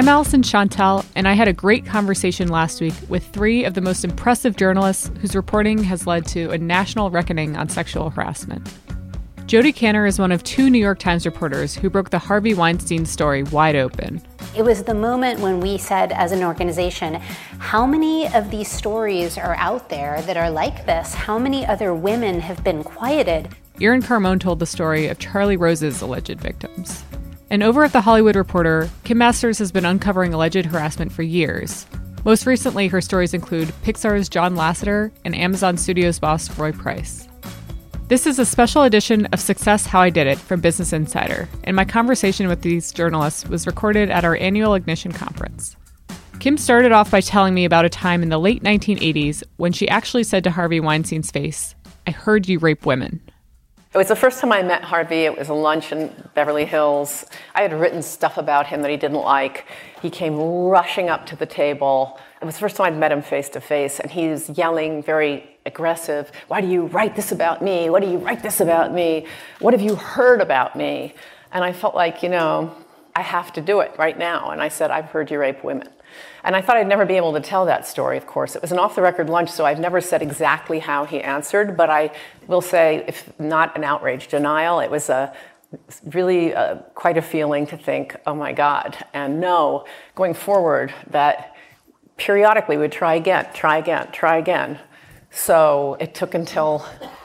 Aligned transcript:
I'm 0.00 0.08
Alyson 0.08 0.40
Shontell, 0.42 1.04
and 1.14 1.28
I 1.28 1.34
had 1.34 1.46
a 1.46 1.52
great 1.52 1.84
conversation 1.84 2.48
last 2.48 2.80
week 2.80 2.94
with 3.10 3.22
three 3.34 3.66
of 3.66 3.74
the 3.74 3.82
most 3.82 4.02
impressive 4.02 4.56
journalists 4.56 5.10
whose 5.20 5.36
reporting 5.36 5.84
has 5.84 6.06
led 6.06 6.24
to 6.28 6.48
a 6.52 6.56
national 6.56 7.10
reckoning 7.10 7.54
on 7.54 7.68
sexual 7.68 8.08
harassment. 8.08 8.66
Jodi 9.44 9.74
Kantor 9.74 10.06
is 10.06 10.18
one 10.18 10.32
of 10.32 10.42
two 10.42 10.70
New 10.70 10.78
York 10.78 11.00
Times 11.00 11.26
reporters 11.26 11.74
who 11.74 11.90
broke 11.90 12.08
the 12.08 12.18
Harvey 12.18 12.54
Weinstein 12.54 13.04
story 13.04 13.42
wide 13.42 13.76
open. 13.76 14.22
It 14.56 14.62
was 14.62 14.84
the 14.84 14.94
moment 14.94 15.40
when 15.40 15.60
we 15.60 15.76
said, 15.76 16.12
as 16.12 16.32
an 16.32 16.42
organization, 16.42 17.16
how 17.58 17.84
many 17.84 18.26
of 18.32 18.50
these 18.50 18.72
stories 18.72 19.36
are 19.36 19.56
out 19.56 19.90
there 19.90 20.22
that 20.22 20.38
are 20.38 20.50
like 20.50 20.86
this? 20.86 21.12
How 21.12 21.38
many 21.38 21.66
other 21.66 21.92
women 21.92 22.40
have 22.40 22.64
been 22.64 22.82
quieted? 22.84 23.54
Irin 23.78 24.00
Carmon 24.00 24.38
told 24.38 24.60
the 24.60 24.66
story 24.66 25.08
of 25.08 25.18
Charlie 25.18 25.58
Rose's 25.58 26.00
alleged 26.00 26.40
victims. 26.40 27.04
And 27.50 27.64
over 27.64 27.82
at 27.82 27.92
The 27.92 28.00
Hollywood 28.00 28.36
Reporter, 28.36 28.88
Kim 29.02 29.18
Masters 29.18 29.58
has 29.58 29.72
been 29.72 29.84
uncovering 29.84 30.32
alleged 30.32 30.66
harassment 30.66 31.10
for 31.10 31.24
years. 31.24 31.84
Most 32.24 32.46
recently, 32.46 32.86
her 32.86 33.00
stories 33.00 33.34
include 33.34 33.74
Pixar's 33.82 34.28
John 34.28 34.54
Lasseter 34.54 35.10
and 35.24 35.34
Amazon 35.34 35.76
Studios 35.76 36.20
boss 36.20 36.56
Roy 36.56 36.70
Price. 36.70 37.26
This 38.06 38.26
is 38.26 38.38
a 38.38 38.46
special 38.46 38.82
edition 38.84 39.26
of 39.26 39.40
Success 39.40 39.84
How 39.84 40.00
I 40.00 40.10
Did 40.10 40.28
It 40.28 40.38
from 40.38 40.60
Business 40.60 40.92
Insider, 40.92 41.48
and 41.64 41.74
my 41.74 41.84
conversation 41.84 42.46
with 42.46 42.62
these 42.62 42.92
journalists 42.92 43.48
was 43.48 43.66
recorded 43.66 44.10
at 44.10 44.24
our 44.24 44.36
annual 44.36 44.74
Ignition 44.74 45.12
conference. 45.12 45.76
Kim 46.38 46.56
started 46.56 46.92
off 46.92 47.10
by 47.10 47.20
telling 47.20 47.54
me 47.54 47.64
about 47.64 47.84
a 47.84 47.90
time 47.90 48.22
in 48.22 48.28
the 48.28 48.38
late 48.38 48.62
1980s 48.62 49.42
when 49.56 49.72
she 49.72 49.88
actually 49.88 50.24
said 50.24 50.44
to 50.44 50.50
Harvey 50.50 50.80
Weinstein's 50.80 51.30
face, 51.30 51.74
I 52.06 52.12
heard 52.12 52.48
you 52.48 52.58
rape 52.60 52.86
women. 52.86 53.20
It 53.92 53.98
was 53.98 54.06
the 54.06 54.14
first 54.14 54.38
time 54.38 54.52
I 54.52 54.62
met 54.62 54.84
Harvey. 54.84 55.24
It 55.24 55.36
was 55.36 55.48
a 55.48 55.54
lunch 55.54 55.90
in 55.90 56.14
Beverly 56.34 56.64
Hills. 56.64 57.26
I 57.56 57.62
had 57.62 57.72
written 57.72 58.02
stuff 58.02 58.38
about 58.38 58.68
him 58.68 58.82
that 58.82 58.90
he 58.92 58.96
didn't 58.96 59.18
like. 59.18 59.66
He 60.00 60.10
came 60.10 60.36
rushing 60.36 61.08
up 61.08 61.26
to 61.26 61.34
the 61.34 61.44
table. 61.44 62.16
It 62.40 62.44
was 62.44 62.54
the 62.54 62.60
first 62.60 62.76
time 62.76 62.86
I'd 62.86 62.96
met 63.00 63.10
him 63.10 63.20
face 63.20 63.48
to 63.48 63.60
face, 63.60 63.98
and 63.98 64.08
he 64.08 64.28
was 64.28 64.48
yelling, 64.50 65.02
very 65.02 65.58
aggressive, 65.66 66.30
Why 66.46 66.60
do 66.60 66.68
you 66.68 66.86
write 66.86 67.16
this 67.16 67.32
about 67.32 67.62
me? 67.62 67.90
What 67.90 68.00
do 68.00 68.08
you 68.08 68.18
write 68.18 68.44
this 68.44 68.60
about 68.60 68.94
me? 68.94 69.26
What 69.58 69.74
have 69.74 69.82
you 69.82 69.96
heard 69.96 70.40
about 70.40 70.76
me? 70.76 71.14
And 71.50 71.64
I 71.64 71.72
felt 71.72 71.96
like, 71.96 72.22
you 72.22 72.28
know, 72.28 72.72
I 73.16 73.22
have 73.22 73.52
to 73.54 73.60
do 73.60 73.80
it 73.80 73.92
right 73.98 74.16
now. 74.16 74.50
And 74.50 74.62
I 74.62 74.68
said, 74.68 74.92
I've 74.92 75.06
heard 75.06 75.32
you 75.32 75.40
rape 75.40 75.64
women. 75.64 75.88
And 76.44 76.56
I 76.56 76.60
thought 76.60 76.76
I'd 76.76 76.86
never 76.86 77.04
be 77.04 77.16
able 77.16 77.32
to 77.34 77.40
tell 77.40 77.66
that 77.66 77.86
story, 77.86 78.16
of 78.16 78.26
course. 78.26 78.56
It 78.56 78.62
was 78.62 78.72
an 78.72 78.78
off 78.78 78.94
the 78.94 79.02
record 79.02 79.28
lunch, 79.28 79.50
so 79.50 79.64
I've 79.64 79.80
never 79.80 80.00
said 80.00 80.22
exactly 80.22 80.78
how 80.78 81.04
he 81.04 81.20
answered, 81.20 81.76
but 81.76 81.90
I 81.90 82.10
will 82.46 82.62
say, 82.62 83.04
if 83.06 83.38
not 83.38 83.76
an 83.76 83.84
outrage, 83.84 84.28
denial, 84.28 84.80
it 84.80 84.90
was 84.90 85.08
a 85.08 85.34
really 86.12 86.54
uh, 86.54 86.76
quite 86.94 87.16
a 87.16 87.22
feeling 87.22 87.66
to 87.66 87.76
think, 87.76 88.16
oh 88.26 88.34
my 88.34 88.52
God, 88.52 88.96
and 89.14 89.40
know 89.40 89.84
going 90.14 90.34
forward 90.34 90.92
that 91.08 91.54
periodically 92.16 92.76
we 92.76 92.82
would 92.82 92.92
try 92.92 93.14
again, 93.14 93.46
try 93.54 93.78
again, 93.78 94.08
try 94.12 94.36
again. 94.36 94.78
So 95.30 95.96
it 96.00 96.14
took 96.14 96.34
until 96.34 96.84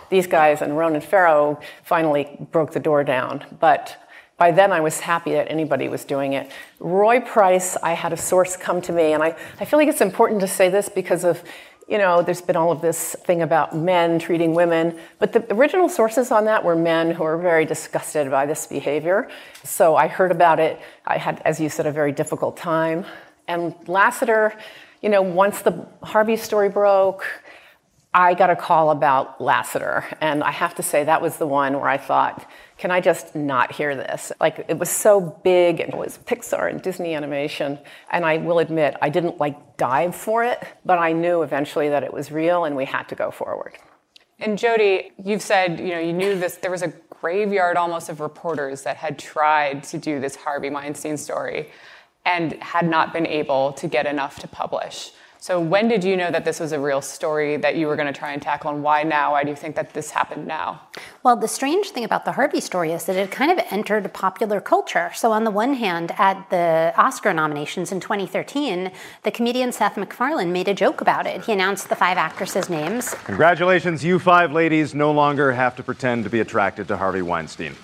these 0.09 0.28
guys 0.28 0.62
and 0.62 0.78
Ronan 0.78 1.01
Farrow 1.01 1.59
finally 1.84 2.38
broke 2.51 2.72
the 2.72 2.79
door 2.79 3.03
down. 3.03 3.44
But 3.59 3.97
by 4.38 4.51
then, 4.51 4.73
I 4.73 4.81
was 4.81 5.00
happy 5.00 5.31
that 5.31 5.50
anybody 5.50 5.88
was 5.88 6.03
doing 6.03 6.34
it. 6.34 6.51
Roy 6.79 7.22
Price, 7.22 7.78
I 7.78 7.94
had 7.94 8.12
a 8.12 8.18
source 8.18 8.57
come 8.57 8.81
to 8.81 8.91
me, 8.91 9.13
and 9.13 9.23
I, 9.23 9.35
I 9.59 9.66
feel 9.66 9.79
like 9.79 9.88
it's 9.88 10.01
important 10.01 10.41
to 10.41 10.47
say 10.47 10.68
this 10.69 10.90
because 10.90 11.23
of, 11.23 11.41
you 11.88 11.97
know, 11.97 12.22
there's 12.22 12.41
been 12.41 12.57
all 12.57 12.72
of 12.72 12.81
this 12.81 13.16
thing 13.25 13.41
about 13.41 13.74
men 13.75 14.19
treating 14.19 14.53
women, 14.53 15.00
but 15.19 15.31
the 15.31 15.53
original 15.53 15.88
sources 15.88 16.31
on 16.31 16.45
that 16.45 16.66
were 16.66 16.75
men 16.75 17.12
who 17.12 17.24
were 17.24 17.38
very 17.38 17.63
disgusted 17.63 18.29
by 18.29 18.45
this 18.45 18.68
behavior. 18.68 19.29
So 19.63 19.95
I 19.95 20.07
heard 20.07 20.31
about 20.31 20.59
it. 20.59 20.81
I 21.06 21.18
had, 21.18 21.41
as 21.45 21.62
you 21.62 21.69
said, 21.69 21.85
a 21.85 21.91
very 21.91 22.12
difficult 22.12 22.57
time. 22.57 23.06
And 23.47 23.74
Lasseter, 23.85 24.59
you 25.01 25.09
know, 25.09 25.22
once 25.22 25.62
the 25.62 25.88
Harvey 26.03 26.35
story 26.35 26.68
broke, 26.68 27.25
I 28.13 28.34
got 28.34 28.50
a 28.50 28.56
call 28.56 28.91
about 28.91 29.40
Lasseter. 29.40 30.03
and 30.19 30.44
I 30.44 30.51
have 30.51 30.75
to 30.75 30.84
say 30.84 31.03
that 31.03 31.22
was 31.22 31.38
the 31.38 31.47
one 31.47 31.74
where 31.79 31.90
I 31.90 31.97
thought, 31.97 32.45
can 32.78 32.91
I 32.91 33.00
just 33.00 33.36
not 33.36 33.72
hear 33.72 33.96
this? 33.96 34.31
Like 34.40 34.66
it 34.68 34.78
was 34.78 34.90
so 34.90 35.22
big 35.44 35.80
and 35.80 35.94
it 35.94 35.97
was 35.97 36.19
Pixar 36.25 36.69
and 36.69 36.81
Disney 36.81 37.13
animation. 37.13 37.80
And 38.12 38.25
I 38.25 38.38
will 38.38 38.59
admit, 38.59 38.96
I 39.02 39.09
didn't 39.09 39.40
like 39.40 39.78
dive 39.78 40.16
for 40.16 40.44
it, 40.44 40.62
but 40.84 41.00
I 41.00 41.13
knew 41.13 41.41
eventually 41.41 41.90
that 41.90 42.03
it 42.03 42.13
was 42.13 42.31
real 42.31 42.66
and 42.66 42.75
we 42.75 42.86
had 42.86 43.03
to 43.09 43.16
go 43.16 43.31
forward. 43.31 43.78
And 44.40 44.58
Jodi, 44.58 45.12
you've 45.24 45.41
said, 45.41 45.80
you 45.80 45.90
know, 45.90 46.00
you 46.00 46.12
knew 46.12 46.38
this, 46.38 46.56
there 46.56 46.72
was 46.72 46.81
a 46.81 46.94
graveyard 47.22 47.78
almost 47.78 48.09
of 48.09 48.19
reporters 48.19 48.84
that 48.84 48.97
had 48.97 49.18
tried 49.18 49.84
to 49.84 49.97
do 49.97 50.19
this 50.19 50.36
Harvey 50.36 50.69
Weinstein 50.69 51.16
story 51.16 51.72
and 52.25 52.53
had 52.62 52.90
not 52.90 53.13
been 53.13 53.25
able 53.25 53.72
to 53.74 53.88
get 53.88 54.06
enough 54.06 54.40
to 54.40 54.47
publish. 54.47 55.12
So 55.45 55.59
when 55.59 55.88
did 55.88 56.03
you 56.03 56.17
know 56.17 56.31
that 56.31 56.44
this 56.44 56.59
was 56.59 56.72
a 56.72 56.79
real 56.79 57.03
story 57.03 57.56
that 57.57 57.75
you 57.75 57.85
were 57.85 57.95
going 57.95 58.11
to 58.11 58.19
try 58.19 58.31
and 58.33 58.41
tackle, 58.41 58.72
and 58.72 58.81
why 58.81 59.03
now? 59.03 59.33
Why 59.33 59.44
do 59.44 59.51
you 59.51 59.56
think 59.56 59.75
that 59.75 59.94
this 59.94 60.09
happened 60.09 60.47
now? 60.47 60.81
Well, 61.22 61.35
the 61.35 61.47
strange 61.47 61.91
thing 61.91 62.03
about 62.03 62.25
the 62.25 62.31
Harvey 62.31 62.59
story 62.59 62.91
is 62.94 63.06
that 63.06 63.16
it 63.16 63.29
kind 63.29 63.51
of 63.51 63.63
entered 63.69 64.11
popular 64.11 64.59
culture. 64.59 65.11
So 65.13 65.31
on 65.31 65.44
the 65.44 65.51
one 65.51 65.75
hand, 65.75 66.13
at 66.17 66.50
the 66.50 66.91
Oscar 66.97 67.31
nominations 67.31 67.91
in 67.91 68.00
2013, 68.00 68.91
the 69.22 69.29
comedian 69.29 69.72
Seth 69.72 69.97
MacFarlane 69.97 70.51
made 70.51 70.67
a 70.67 70.73
joke 70.73 71.00
about 71.00 71.28
it. 71.28 71.45
He 71.45 71.51
announced 71.51 71.89
the 71.89 71.95
five 71.95 72.17
actresses' 72.17 72.67
names. 72.67 73.13
Congratulations, 73.25 74.03
you 74.03 74.17
five 74.17 74.51
ladies 74.51 74.95
no 74.95 75.12
longer 75.12 75.51
have 75.51 75.75
to 75.75 75.83
pretend 75.83 76.23
to 76.23 76.31
be 76.31 76.39
attracted 76.39 76.88
to 76.88 76.97
Harvey 76.97 77.22
Weinstein. 77.22 77.75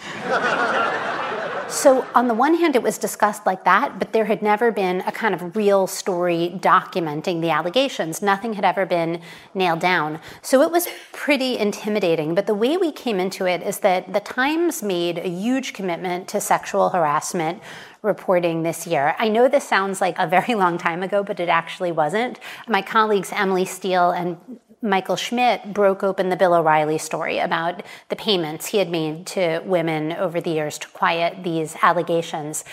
So, 1.72 2.06
on 2.14 2.28
the 2.28 2.34
one 2.34 2.56
hand, 2.56 2.76
it 2.76 2.84
was 2.84 2.98
discussed 2.98 3.46
like 3.46 3.64
that, 3.64 3.98
but 3.98 4.12
there 4.12 4.26
had 4.26 4.42
never 4.42 4.74
been 4.74 5.00
a 5.08 5.12
kind 5.12 5.34
of 5.34 5.56
real 5.56 5.88
story 5.88 6.52
documenting 6.60 7.40
the 7.40 7.50
allegations. 7.50 8.22
Nothing 8.22 8.54
had 8.54 8.66
ever 8.66 8.86
been 8.86 9.22
nailed 9.54 9.80
down. 9.80 10.20
So, 10.42 10.62
it 10.64 10.70
was 10.70 10.90
pretty 11.14 11.58
intimidating. 11.58 12.36
But 12.36 12.46
the 12.46 12.54
way 12.54 12.76
we 12.76 12.92
came 12.92 13.22
into 13.22 13.46
it 13.46 13.64
is 13.64 13.80
that 13.80 14.12
the 14.12 14.20
Times 14.20 14.84
made 14.84 15.18
a 15.20 15.30
huge 15.30 15.72
commitment 15.72 16.28
to 16.28 16.42
sexual 16.42 16.90
harassment 16.90 17.64
reporting 18.02 18.64
this 18.64 18.86
year. 18.86 19.16
I 19.18 19.30
know 19.30 19.48
this 19.48 19.66
sounds 19.66 20.02
like 20.02 20.20
a 20.20 20.28
very 20.28 20.56
long 20.64 20.78
time 20.78 21.02
ago, 21.02 21.24
but 21.24 21.40
it 21.40 21.48
actually 21.48 21.94
wasn't. 21.94 22.38
My 22.68 22.82
colleagues 22.82 23.32
Emily 23.32 23.64
Steele 23.64 24.12
and 24.12 24.38
Michael 24.82 25.16
Schmidt 25.16 25.74
broke 25.74 26.04
open 26.04 26.30
the 26.30 26.36
Bill 26.36 26.56
O'Reilly 26.56 26.98
story 26.98 27.38
about 27.38 27.84
the 28.10 28.16
payments 28.16 28.68
he 28.68 28.80
had 28.80 28.90
made 28.90 29.28
to 29.28 29.62
women 29.64 30.12
over 30.14 30.42
the 30.42 30.50
years 30.50 30.80
to 30.80 30.88
quiet 30.88 31.44
these 31.44 31.76
allegations. 31.84 32.66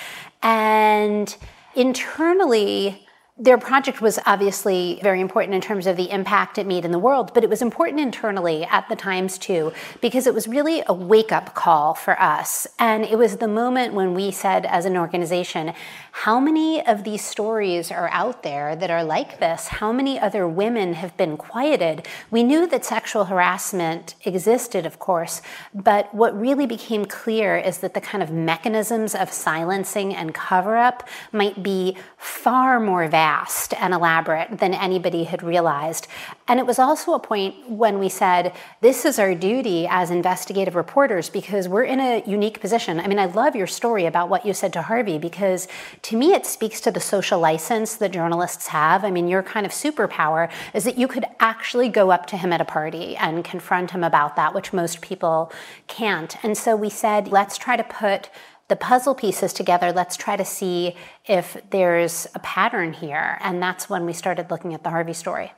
And 0.42 1.36
internally, 1.74 3.06
their 3.40 3.58
project 3.58 4.00
was 4.00 4.18
obviously 4.26 4.98
very 5.00 5.20
important 5.20 5.54
in 5.54 5.60
terms 5.60 5.86
of 5.86 5.96
the 5.96 6.10
impact 6.10 6.58
it 6.58 6.66
made 6.66 6.84
in 6.84 6.90
the 6.90 6.98
world, 6.98 7.32
but 7.34 7.44
it 7.44 7.50
was 7.50 7.62
important 7.62 8.00
internally 8.00 8.64
at 8.64 8.88
the 8.88 8.96
Times 8.96 9.38
too, 9.38 9.72
because 10.00 10.26
it 10.26 10.34
was 10.34 10.48
really 10.48 10.82
a 10.86 10.92
wake 10.92 11.30
up 11.30 11.54
call 11.54 11.94
for 11.94 12.20
us. 12.20 12.66
And 12.80 13.04
it 13.04 13.16
was 13.16 13.36
the 13.36 13.46
moment 13.46 13.94
when 13.94 14.12
we 14.12 14.32
said, 14.32 14.66
as 14.66 14.86
an 14.86 14.96
organization, 14.96 15.72
how 16.22 16.40
many 16.40 16.84
of 16.84 17.04
these 17.04 17.24
stories 17.24 17.92
are 17.92 18.08
out 18.08 18.42
there 18.42 18.74
that 18.74 18.90
are 18.90 19.04
like 19.04 19.38
this? 19.38 19.68
How 19.68 19.92
many 19.92 20.18
other 20.18 20.48
women 20.48 20.94
have 20.94 21.16
been 21.16 21.36
quieted? 21.36 22.08
We 22.28 22.42
knew 22.42 22.66
that 22.66 22.84
sexual 22.84 23.26
harassment 23.26 24.16
existed, 24.24 24.84
of 24.84 24.98
course, 24.98 25.42
but 25.72 26.12
what 26.12 26.36
really 26.36 26.66
became 26.66 27.04
clear 27.04 27.56
is 27.56 27.78
that 27.78 27.94
the 27.94 28.00
kind 28.00 28.20
of 28.20 28.32
mechanisms 28.32 29.14
of 29.14 29.32
silencing 29.32 30.12
and 30.12 30.34
cover 30.34 30.76
up 30.76 31.08
might 31.30 31.62
be 31.62 31.96
far 32.16 32.80
more 32.80 33.06
vast 33.06 33.72
and 33.74 33.94
elaborate 33.94 34.58
than 34.58 34.74
anybody 34.74 35.22
had 35.22 35.44
realized. 35.44 36.08
And 36.48 36.58
it 36.58 36.66
was 36.66 36.78
also 36.78 37.12
a 37.12 37.18
point 37.18 37.68
when 37.68 37.98
we 37.98 38.08
said, 38.08 38.54
this 38.80 39.04
is 39.04 39.18
our 39.18 39.34
duty 39.34 39.86
as 39.88 40.10
investigative 40.10 40.74
reporters 40.74 41.28
because 41.28 41.68
we're 41.68 41.84
in 41.84 42.00
a 42.00 42.22
unique 42.26 42.60
position. 42.60 42.98
I 42.98 43.06
mean, 43.06 43.18
I 43.18 43.26
love 43.26 43.54
your 43.54 43.66
story 43.66 44.06
about 44.06 44.30
what 44.30 44.46
you 44.46 44.54
said 44.54 44.72
to 44.72 44.82
Harvey 44.82 45.18
because 45.18 45.68
to 46.02 46.16
me, 46.16 46.32
it 46.32 46.46
speaks 46.46 46.80
to 46.80 46.90
the 46.90 47.00
social 47.00 47.38
license 47.38 47.96
that 47.96 48.12
journalists 48.12 48.68
have. 48.68 49.04
I 49.04 49.10
mean, 49.10 49.28
your 49.28 49.42
kind 49.42 49.66
of 49.66 49.72
superpower 49.72 50.50
is 50.72 50.84
that 50.84 50.96
you 50.96 51.06
could 51.06 51.26
actually 51.38 51.90
go 51.90 52.10
up 52.10 52.24
to 52.26 52.38
him 52.38 52.50
at 52.52 52.62
a 52.62 52.64
party 52.64 53.14
and 53.16 53.44
confront 53.44 53.90
him 53.90 54.02
about 54.02 54.34
that, 54.36 54.54
which 54.54 54.72
most 54.72 55.02
people 55.02 55.52
can't. 55.86 56.42
And 56.42 56.56
so 56.56 56.74
we 56.74 56.88
said, 56.88 57.28
let's 57.28 57.58
try 57.58 57.76
to 57.76 57.84
put 57.84 58.30
the 58.68 58.76
puzzle 58.76 59.14
pieces 59.14 59.52
together. 59.52 59.92
Let's 59.92 60.16
try 60.16 60.36
to 60.36 60.44
see 60.44 60.94
if 61.26 61.58
there's 61.70 62.26
a 62.34 62.38
pattern 62.38 62.94
here. 62.94 63.38
And 63.42 63.62
that's 63.62 63.90
when 63.90 64.06
we 64.06 64.14
started 64.14 64.50
looking 64.50 64.72
at 64.72 64.82
the 64.82 64.90
Harvey 64.90 65.14
story. 65.14 65.52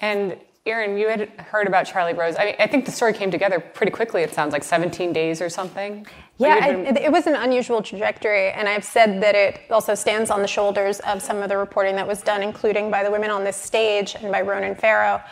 And 0.00 0.36
Irin, 0.66 0.98
you 0.98 1.08
had 1.08 1.28
heard 1.38 1.66
about 1.66 1.86
Charlie 1.86 2.12
Rose. 2.12 2.36
I 2.38 2.44
mean, 2.44 2.54
I 2.58 2.66
think 2.66 2.84
the 2.84 2.92
story 2.92 3.14
came 3.14 3.30
together 3.30 3.58
pretty 3.58 3.92
quickly. 3.92 4.22
It 4.22 4.34
sounds 4.34 4.52
like 4.52 4.62
17 4.62 5.10
days 5.12 5.40
or 5.40 5.48
something. 5.48 6.06
Yeah, 6.36 6.72
been... 6.72 6.98
I, 6.98 7.00
it 7.00 7.10
was 7.10 7.26
an 7.26 7.34
unusual 7.34 7.80
trajectory, 7.80 8.50
and 8.50 8.68
I've 8.68 8.84
said 8.84 9.22
that 9.22 9.34
it 9.34 9.60
also 9.70 9.94
stands 9.94 10.30
on 10.30 10.42
the 10.42 10.48
shoulders 10.48 11.00
of 11.00 11.22
some 11.22 11.38
of 11.38 11.48
the 11.48 11.56
reporting 11.56 11.96
that 11.96 12.06
was 12.06 12.20
done, 12.20 12.42
including 12.42 12.90
by 12.90 13.02
the 13.02 13.10
women 13.10 13.30
on 13.30 13.42
this 13.42 13.56
stage 13.56 14.16
and 14.20 14.30
by 14.30 14.42
Ronan 14.42 14.74
Farrow. 14.74 15.22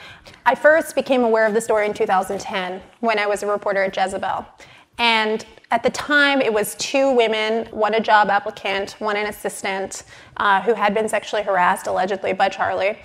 I 0.46 0.54
first 0.54 0.94
became 0.94 1.24
aware 1.24 1.46
of 1.46 1.52
the 1.52 1.60
story 1.60 1.84
in 1.84 1.92
2010 1.92 2.80
when 3.00 3.18
I 3.18 3.26
was 3.26 3.42
a 3.42 3.46
reporter 3.46 3.84
at 3.84 3.94
Jezebel. 3.94 4.46
And 4.98 5.44
at 5.70 5.82
the 5.82 5.90
time, 5.90 6.40
it 6.40 6.52
was 6.52 6.74
two 6.76 7.12
women, 7.12 7.66
one 7.66 7.94
a 7.94 8.00
job 8.00 8.30
applicant, 8.30 8.96
one 8.98 9.16
an 9.16 9.26
assistant, 9.26 10.04
uh, 10.38 10.62
who 10.62 10.74
had 10.74 10.94
been 10.94 11.08
sexually 11.08 11.42
harassed 11.42 11.86
allegedly 11.86 12.32
by 12.32 12.48
Charlie. 12.48 12.98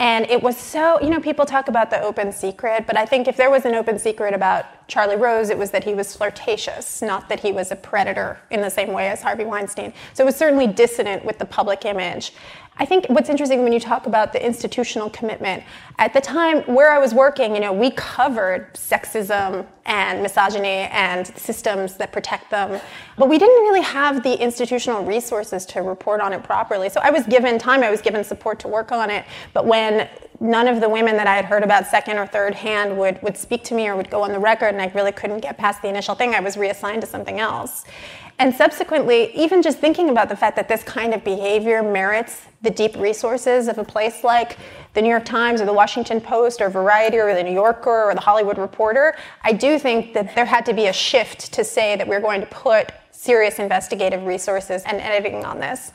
And 0.00 0.30
it 0.30 0.40
was 0.40 0.56
so, 0.56 1.00
you 1.00 1.10
know, 1.10 1.18
people 1.18 1.44
talk 1.44 1.66
about 1.66 1.90
the 1.90 2.00
open 2.00 2.30
secret, 2.30 2.86
but 2.86 2.96
I 2.96 3.04
think 3.04 3.26
if 3.26 3.36
there 3.36 3.50
was 3.50 3.64
an 3.64 3.74
open 3.74 3.98
secret 3.98 4.32
about 4.32 4.86
Charlie 4.86 5.16
Rose, 5.16 5.50
it 5.50 5.58
was 5.58 5.72
that 5.72 5.82
he 5.82 5.92
was 5.92 6.16
flirtatious, 6.16 7.02
not 7.02 7.28
that 7.28 7.40
he 7.40 7.50
was 7.50 7.72
a 7.72 7.76
predator 7.76 8.38
in 8.50 8.60
the 8.60 8.70
same 8.70 8.92
way 8.92 9.08
as 9.08 9.22
Harvey 9.22 9.44
Weinstein. 9.44 9.92
So 10.14 10.22
it 10.22 10.26
was 10.26 10.36
certainly 10.36 10.68
dissonant 10.68 11.24
with 11.24 11.38
the 11.38 11.44
public 11.44 11.84
image. 11.84 12.32
I 12.80 12.84
think 12.84 13.06
what's 13.08 13.28
interesting 13.28 13.64
when 13.64 13.72
you 13.72 13.80
talk 13.80 14.06
about 14.06 14.32
the 14.32 14.44
institutional 14.44 15.10
commitment, 15.10 15.64
at 15.98 16.12
the 16.12 16.20
time 16.20 16.62
where 16.62 16.92
I 16.92 16.98
was 16.98 17.12
working, 17.12 17.54
you 17.54 17.60
know, 17.60 17.72
we 17.72 17.90
covered 17.90 18.72
sexism 18.74 19.66
and 19.84 20.22
misogyny 20.22 20.86
and 20.92 21.26
systems 21.26 21.96
that 21.96 22.12
protect 22.12 22.50
them, 22.50 22.80
but 23.16 23.28
we 23.28 23.36
didn't 23.36 23.62
really 23.62 23.82
have 23.82 24.22
the 24.22 24.40
institutional 24.40 25.04
resources 25.04 25.66
to 25.66 25.80
report 25.80 26.20
on 26.20 26.32
it 26.32 26.44
properly. 26.44 26.88
So 26.88 27.00
I 27.00 27.10
was 27.10 27.26
given 27.26 27.58
time, 27.58 27.82
I 27.82 27.90
was 27.90 28.00
given 28.00 28.22
support 28.22 28.60
to 28.60 28.68
work 28.68 28.92
on 28.92 29.10
it, 29.10 29.24
but 29.52 29.66
when 29.66 30.08
none 30.38 30.68
of 30.68 30.80
the 30.80 30.88
women 30.88 31.16
that 31.16 31.26
I 31.26 31.34
had 31.34 31.46
heard 31.46 31.64
about 31.64 31.88
second 31.88 32.16
or 32.16 32.28
third 32.28 32.54
hand 32.54 32.96
would, 32.96 33.20
would 33.22 33.36
speak 33.36 33.64
to 33.64 33.74
me 33.74 33.88
or 33.88 33.96
would 33.96 34.08
go 34.08 34.22
on 34.22 34.30
the 34.30 34.38
record, 34.38 34.68
and 34.68 34.80
I 34.80 34.86
really 34.94 35.10
couldn't 35.10 35.40
get 35.40 35.58
past 35.58 35.82
the 35.82 35.88
initial 35.88 36.14
thing, 36.14 36.32
I 36.32 36.40
was 36.40 36.56
reassigned 36.56 37.00
to 37.00 37.08
something 37.08 37.40
else. 37.40 37.84
And 38.40 38.54
subsequently, 38.54 39.34
even 39.34 39.62
just 39.62 39.78
thinking 39.78 40.10
about 40.10 40.28
the 40.28 40.36
fact 40.36 40.54
that 40.56 40.68
this 40.68 40.84
kind 40.84 41.12
of 41.12 41.24
behavior 41.24 41.82
merits 41.82 42.42
the 42.62 42.70
deep 42.70 42.96
resources 42.96 43.66
of 43.66 43.78
a 43.78 43.84
place 43.84 44.22
like 44.22 44.58
the 44.94 45.02
New 45.02 45.08
York 45.08 45.24
Times 45.24 45.60
or 45.60 45.64
the 45.64 45.72
Washington 45.72 46.20
Post 46.20 46.60
or 46.60 46.70
Variety 46.70 47.18
or 47.18 47.34
the 47.34 47.42
New 47.42 47.52
Yorker 47.52 48.04
or 48.04 48.14
the 48.14 48.20
Hollywood 48.20 48.58
Reporter, 48.58 49.16
I 49.42 49.52
do 49.52 49.78
think 49.78 50.14
that 50.14 50.36
there 50.36 50.44
had 50.44 50.64
to 50.66 50.72
be 50.72 50.86
a 50.86 50.92
shift 50.92 51.52
to 51.52 51.64
say 51.64 51.96
that 51.96 52.06
we're 52.06 52.20
going 52.20 52.40
to 52.40 52.46
put 52.46 52.92
serious 53.10 53.58
investigative 53.58 54.24
resources 54.24 54.84
and 54.84 55.00
editing 55.00 55.44
on 55.44 55.58
this 55.58 55.92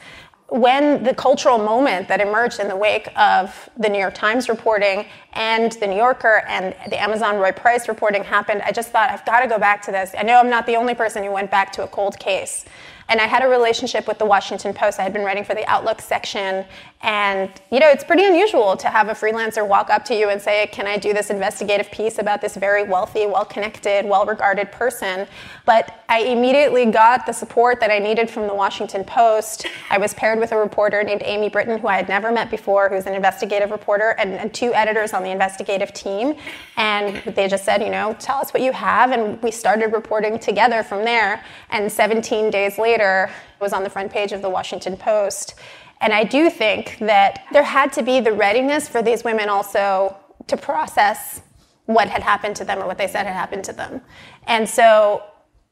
when 0.54 1.02
the 1.02 1.16
cultural 1.16 1.58
moment 1.58 2.08
that 2.08 2.22
emerged 2.22 2.60
in 2.60 2.68
the 2.68 2.76
wake 2.76 3.10
of 3.18 3.68
the 3.76 3.90
New 3.90 3.98
York 3.98 4.14
Times 4.14 4.48
reporting 4.48 5.08
and 5.34 5.72
the 5.72 5.88
New 5.88 5.96
Yorker 5.96 6.44
and 6.48 6.76
the 6.92 7.02
Amazon 7.02 7.38
Roy 7.38 7.52
Price 7.52 7.88
reporting 7.88 8.24
happened, 8.24 8.62
I 8.64 8.72
just 8.72 8.90
thought, 8.90 9.10
I've 9.10 9.26
got 9.26 9.40
to 9.40 9.48
go 9.48 9.58
back 9.58 9.82
to 9.86 9.92
this. 9.92 10.14
I 10.16 10.22
know 10.22 10.40
I'm 10.40 10.52
not 10.52 10.68
the 10.68 10.76
only 10.76 10.94
person 10.94 11.24
who 11.24 11.32
went 11.32 11.50
back 11.50 11.72
to 11.74 11.84
a 11.84 11.88
cold 11.88 12.20
case. 12.20 12.66
And 13.10 13.20
I 13.20 13.26
had 13.26 13.44
a 13.44 13.48
relationship 13.48 14.08
with 14.08 14.18
the 14.18 14.26
Washington 14.26 14.74
Post. 14.74 15.00
I 15.00 15.04
had 15.04 15.14
been 15.14 15.24
writing 15.24 15.44
for 15.44 15.56
the 15.56 15.66
Outlook 15.70 16.02
section. 16.02 16.66
And, 17.04 17.52
you 17.70 17.82
know, 17.82 17.90
it's 17.90 18.04
pretty 18.06 18.26
unusual 18.26 18.78
to 18.78 18.88
have 18.88 19.10
a 19.10 19.12
freelancer 19.12 19.68
walk 19.68 19.90
up 19.90 20.06
to 20.06 20.16
you 20.16 20.30
and 20.30 20.42
say, 20.42 20.68
Can 20.68 20.88
I 20.88 20.98
do 20.98 21.12
this 21.12 21.30
investigative 21.30 21.92
piece 21.92 22.18
about 22.18 22.40
this 22.40 22.56
very 22.56 22.84
wealthy, 22.84 23.26
well 23.26 23.44
connected, 23.44 24.06
well 24.06 24.26
regarded 24.26 24.72
person? 24.72 25.28
But 25.66 26.00
I 26.08 26.20
immediately 26.22 26.86
got 26.86 27.26
the 27.26 27.34
support 27.34 27.82
that 27.82 27.92
I 27.92 28.00
needed 28.00 28.30
from 28.30 28.48
the 28.48 28.56
Washington 28.56 29.04
Post. 29.04 29.68
I 29.90 29.98
was 29.98 30.14
paired 30.14 30.40
with 30.40 30.54
a 30.54 30.58
reporter 30.58 31.04
named 31.04 31.24
Amy 31.26 31.50
Brittain, 31.50 31.80
who 31.80 31.88
I 31.88 31.98
had 31.98 32.08
never 32.08 32.32
met 32.32 32.50
before, 32.50 32.88
who's 32.88 33.06
an 33.06 33.16
investigative 33.16 33.72
reporter, 33.72 34.12
and, 34.18 34.32
and 34.34 34.54
two 34.54 34.74
editors 34.74 35.12
on 35.12 35.24
the 35.24 35.30
investigative 35.30 35.94
team. 35.94 36.36
And 36.78 37.18
they 37.36 37.50
just 37.50 37.66
said, 37.66 37.82
You 37.82 37.90
know, 37.90 38.16
tell 38.18 38.38
us 38.38 38.54
what 38.54 38.64
you 38.64 38.72
have. 38.72 39.12
And 39.12 39.42
we 39.44 39.52
started 39.52 39.88
reporting 39.88 40.40
together 40.40 40.84
from 40.84 41.04
there. 41.04 41.44
And 41.70 41.92
17 41.92 42.50
days 42.50 42.78
later, 42.78 42.93
later 42.94 43.30
was 43.60 43.74
on 43.74 43.84
the 43.84 43.90
front 43.90 44.12
page 44.12 44.32
of 44.32 44.42
the 44.42 44.50
Washington 44.50 44.96
Post. 44.96 45.56
And 46.02 46.14
I 46.14 46.24
do 46.24 46.50
think 46.50 46.98
that 47.00 47.46
there 47.52 47.64
had 47.64 47.92
to 47.94 48.04
be 48.04 48.20
the 48.20 48.34
readiness 48.34 48.88
for 48.88 49.02
these 49.02 49.24
women 49.24 49.50
also 49.50 50.16
to 50.48 50.58
process 50.58 51.42
what 51.86 52.08
had 52.08 52.22
happened 52.22 52.56
to 52.58 52.66
them 52.66 52.80
or 52.80 52.86
what 52.86 52.98
they 52.98 53.08
said 53.08 53.26
had 53.26 53.36
happened 53.36 53.64
to 53.66 53.74
them. 53.74 54.02
And 54.48 54.70
so 54.70 55.24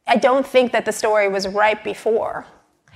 I 0.08 0.18
don't 0.18 0.46
think 0.46 0.72
that 0.72 0.86
the 0.86 0.92
story 0.92 1.30
was 1.30 1.48
right 1.48 1.82
before. 1.84 2.46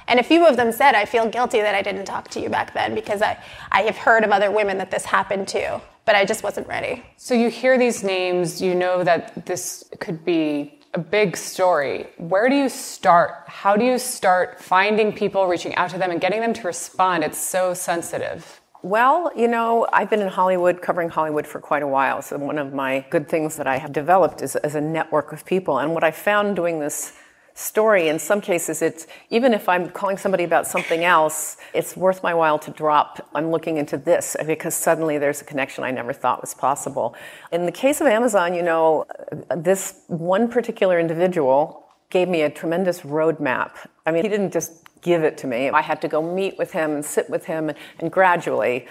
And 0.07 0.19
a 0.19 0.24
few 0.24 0.45
of 0.48 0.56
them 0.56 0.72
said, 0.72 0.95
I 0.95 1.06
feel 1.06 1.27
guilty 1.30 1.62
that 1.62 1.75
I 1.75 1.81
didn't 1.81 2.06
talk 2.06 2.30
to 2.30 2.39
you 2.39 2.50
back 2.50 2.74
then 2.74 2.95
because 2.95 3.22
I, 3.22 3.38
I 3.72 3.83
have 3.83 3.98
heard 3.98 4.24
of 4.24 4.31
other 4.31 4.51
women 4.51 4.77
that 4.77 4.92
this 4.92 5.06
happened 5.06 5.48
to, 5.50 5.81
but 6.06 6.16
I 6.16 6.25
just 6.25 6.44
wasn't 6.44 6.68
ready. 6.68 7.04
So 7.18 7.33
you 7.33 7.50
hear 7.50 7.77
these 7.77 8.04
names, 8.04 8.62
you 8.62 8.75
know 8.75 9.04
that 9.04 9.45
this 9.45 9.83
could 10.00 10.24
be 10.24 10.75
a 10.95 11.00
big 11.00 11.36
story. 11.36 12.07
Where 12.18 12.47
do 12.47 12.56
you 12.56 12.69
start? 12.69 13.44
How 13.47 13.75
do 13.75 13.83
you 13.83 14.00
start 14.00 14.62
finding 14.62 15.12
people, 15.12 15.45
reaching 15.45 15.75
out 15.75 15.89
to 15.89 15.97
them, 15.97 16.09
and 16.09 16.21
getting 16.21 16.39
them 16.39 16.53
to 16.53 16.62
respond? 16.63 17.24
It's 17.25 17.38
so 17.38 17.74
sensitive. 17.74 18.62
Well, 18.81 19.30
you 19.36 19.50
know, 19.50 19.88
I've 19.92 20.09
been 20.09 20.21
in 20.21 20.30
Hollywood, 20.30 20.81
covering 20.81 21.09
Hollywood 21.09 21.45
for 21.45 21.59
quite 21.59 21.83
a 21.83 21.88
while. 21.88 22.21
So, 22.21 22.38
one 22.38 22.57
of 22.57 22.74
my 22.74 23.06
good 23.09 23.27
things 23.27 23.57
that 23.57 23.68
I 23.68 23.77
have 23.77 23.92
developed 23.92 24.42
is, 24.42 24.56
is 24.63 24.75
a 24.75 24.81
network 24.81 25.33
of 25.33 25.45
people. 25.45 25.80
And 25.80 25.94
what 25.94 26.06
I 26.06 26.12
found 26.12 26.56
doing 26.56 26.80
this 26.80 27.12
story. 27.56 28.10
In 28.10 28.19
some 28.19 28.42
cases, 28.42 28.81
it's 28.81 29.07
even 29.30 29.54
if 29.54 29.68
I'm 29.68 29.90
calling 29.90 30.18
somebody 30.18 30.44
about 30.44 30.68
something 30.68 31.06
else, 31.06 31.56
it's 31.74 31.96
worth 31.96 32.22
my 32.22 32.34
while 32.34 32.60
to 32.60 32.69
drop, 32.69 33.27
I'm 33.34 33.50
looking 33.50 33.77
into 33.77 33.98
this 33.98 34.36
because 34.46 34.75
suddenly 34.75 35.18
there's 35.18 35.41
a 35.41 35.46
connection 35.46 35.84
I 35.84 35.91
never 35.91 36.13
thought 36.13 36.41
was 36.41 36.53
possible. 36.53 37.15
In 37.53 37.65
the 37.65 37.72
case 37.72 38.01
of 38.01 38.08
Amazon, 38.08 38.53
you 38.53 38.62
know, 38.62 39.06
this 39.56 40.01
one 40.08 40.50
particular 40.50 41.00
individual 41.00 41.86
gave 42.10 42.27
me 42.27 42.41
a 42.41 42.50
tremendous 42.50 43.01
roadmap. 43.01 43.72
I 44.06 44.12
mean, 44.12 44.24
he 44.24 44.29
didn't 44.29 44.51
just 44.51 44.84
give 45.01 45.24
it 45.24 45.38
to 45.38 45.48
me. 45.48 45.70
I 45.70 45.82
had 45.82 46.01
to 46.01 46.10
go 46.10 46.22
meet 46.22 46.58
with 46.58 46.74
him 46.74 46.91
and 46.91 47.06
sit 47.06 47.29
with 47.29 47.46
him 47.46 47.70
and, 47.70 47.77
and 48.00 48.12
gradually 48.12 48.86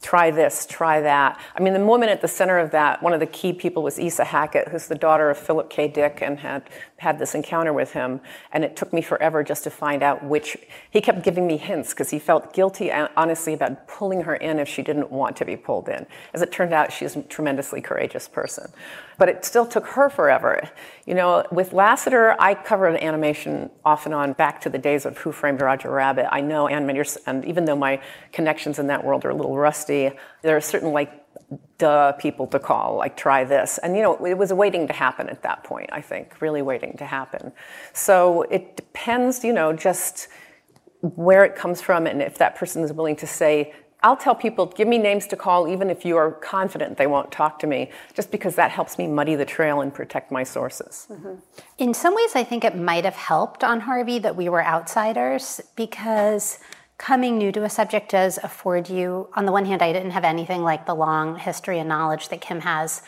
try 0.00 0.30
this, 0.30 0.66
try 0.66 1.00
that. 1.00 1.40
I 1.56 1.60
mean, 1.60 1.72
the 1.72 1.84
woman 1.84 2.08
at 2.08 2.20
the 2.20 2.28
center 2.28 2.58
of 2.58 2.70
that, 2.70 3.02
one 3.02 3.12
of 3.12 3.20
the 3.20 3.26
key 3.26 3.52
people 3.52 3.82
was 3.82 3.98
Isa 3.98 4.24
Hackett, 4.24 4.68
who's 4.68 4.86
the 4.86 4.94
daughter 4.94 5.28
of 5.30 5.38
Philip 5.38 5.70
K. 5.70 5.88
Dick 5.88 6.20
and 6.22 6.38
had 6.38 6.62
had 6.98 7.18
this 7.18 7.34
encounter 7.34 7.72
with 7.72 7.92
him. 7.92 8.20
And 8.52 8.64
it 8.64 8.76
took 8.76 8.92
me 8.92 9.00
forever 9.00 9.42
just 9.42 9.64
to 9.64 9.70
find 9.70 10.02
out 10.02 10.24
which. 10.24 10.56
He 10.90 11.00
kept 11.00 11.22
giving 11.22 11.46
me 11.46 11.56
hints 11.56 11.90
because 11.90 12.10
he 12.10 12.18
felt 12.18 12.52
guilty, 12.52 12.90
uh, 12.90 13.08
honestly, 13.16 13.54
about 13.54 13.86
pulling 13.88 14.22
her 14.22 14.34
in 14.34 14.58
if 14.58 14.68
she 14.68 14.82
didn't 14.82 15.10
want 15.10 15.36
to 15.36 15.44
be 15.44 15.56
pulled 15.56 15.88
in. 15.88 16.06
As 16.34 16.42
it 16.42 16.52
turned 16.52 16.72
out, 16.72 16.92
she's 16.92 17.16
a 17.16 17.22
tremendously 17.22 17.80
courageous 17.80 18.28
person. 18.28 18.70
But 19.16 19.28
it 19.28 19.44
still 19.44 19.66
took 19.66 19.86
her 19.86 20.10
forever. 20.10 20.68
You 21.06 21.14
know, 21.14 21.44
with 21.50 21.70
Lasseter, 21.70 22.34
I 22.38 22.54
covered 22.54 22.96
animation 22.96 23.70
off 23.84 24.06
and 24.06 24.14
on 24.14 24.32
back 24.32 24.60
to 24.62 24.70
the 24.70 24.78
days 24.78 25.06
of 25.06 25.18
Who 25.18 25.32
Framed 25.32 25.60
Roger 25.60 25.90
Rabbit. 25.90 26.26
I 26.32 26.40
know 26.40 26.66
animators, 26.66 27.16
and 27.26 27.44
even 27.44 27.64
though 27.64 27.76
my 27.76 28.00
connections 28.32 28.78
in 28.78 28.88
that 28.88 29.04
world 29.04 29.24
are 29.24 29.30
a 29.30 29.34
little 29.34 29.56
rusty, 29.56 30.10
there 30.42 30.56
are 30.56 30.60
certain 30.60 30.92
like 30.92 31.27
duh 31.78 32.12
people 32.12 32.46
to 32.48 32.58
call, 32.58 32.96
like 32.96 33.16
try 33.16 33.44
this. 33.44 33.78
And 33.78 33.96
you 33.96 34.02
know, 34.02 34.24
it 34.26 34.36
was 34.36 34.52
waiting 34.52 34.86
to 34.86 34.92
happen 34.92 35.28
at 35.28 35.42
that 35.42 35.64
point, 35.64 35.90
I 35.92 36.00
think, 36.00 36.40
really 36.40 36.62
waiting 36.62 36.96
to 36.98 37.06
happen. 37.06 37.52
So 37.92 38.42
it 38.42 38.76
depends, 38.76 39.44
you 39.44 39.52
know, 39.52 39.72
just 39.72 40.28
where 41.00 41.44
it 41.44 41.54
comes 41.54 41.80
from 41.80 42.06
and 42.06 42.20
if 42.20 42.38
that 42.38 42.56
person 42.56 42.82
is 42.82 42.92
willing 42.92 43.16
to 43.16 43.26
say, 43.26 43.72
I'll 44.02 44.16
tell 44.16 44.34
people, 44.34 44.66
give 44.66 44.86
me 44.86 44.96
names 44.96 45.26
to 45.28 45.36
call 45.36 45.66
even 45.66 45.90
if 45.90 46.04
you 46.04 46.16
are 46.16 46.30
confident 46.30 46.98
they 46.98 47.08
won't 47.08 47.32
talk 47.32 47.58
to 47.60 47.66
me, 47.66 47.90
just 48.14 48.30
because 48.30 48.54
that 48.54 48.70
helps 48.70 48.96
me 48.96 49.08
muddy 49.08 49.34
the 49.34 49.44
trail 49.44 49.80
and 49.80 49.92
protect 49.92 50.30
my 50.30 50.44
sources. 50.44 51.08
Mm-hmm. 51.10 51.34
In 51.78 51.94
some 51.94 52.14
ways, 52.14 52.30
I 52.36 52.44
think 52.44 52.64
it 52.64 52.76
might 52.76 53.04
have 53.04 53.16
helped 53.16 53.64
on 53.64 53.80
Harvey 53.80 54.20
that 54.20 54.36
we 54.36 54.48
were 54.48 54.64
outsiders 54.64 55.60
because 55.74 56.60
coming 56.98 57.38
new 57.38 57.52
to 57.52 57.64
a 57.64 57.70
subject 57.70 58.10
does 58.10 58.38
afford 58.42 58.90
you, 58.90 59.28
on 59.34 59.46
the 59.46 59.52
one 59.52 59.64
hand, 59.64 59.82
I 59.82 59.92
didn't 59.92 60.10
have 60.10 60.24
anything 60.24 60.62
like 60.62 60.84
the 60.84 60.94
long 60.94 61.36
history 61.36 61.78
and 61.78 61.88
knowledge 61.88 62.28
that 62.28 62.40
Kim 62.40 62.60
has 62.60 63.02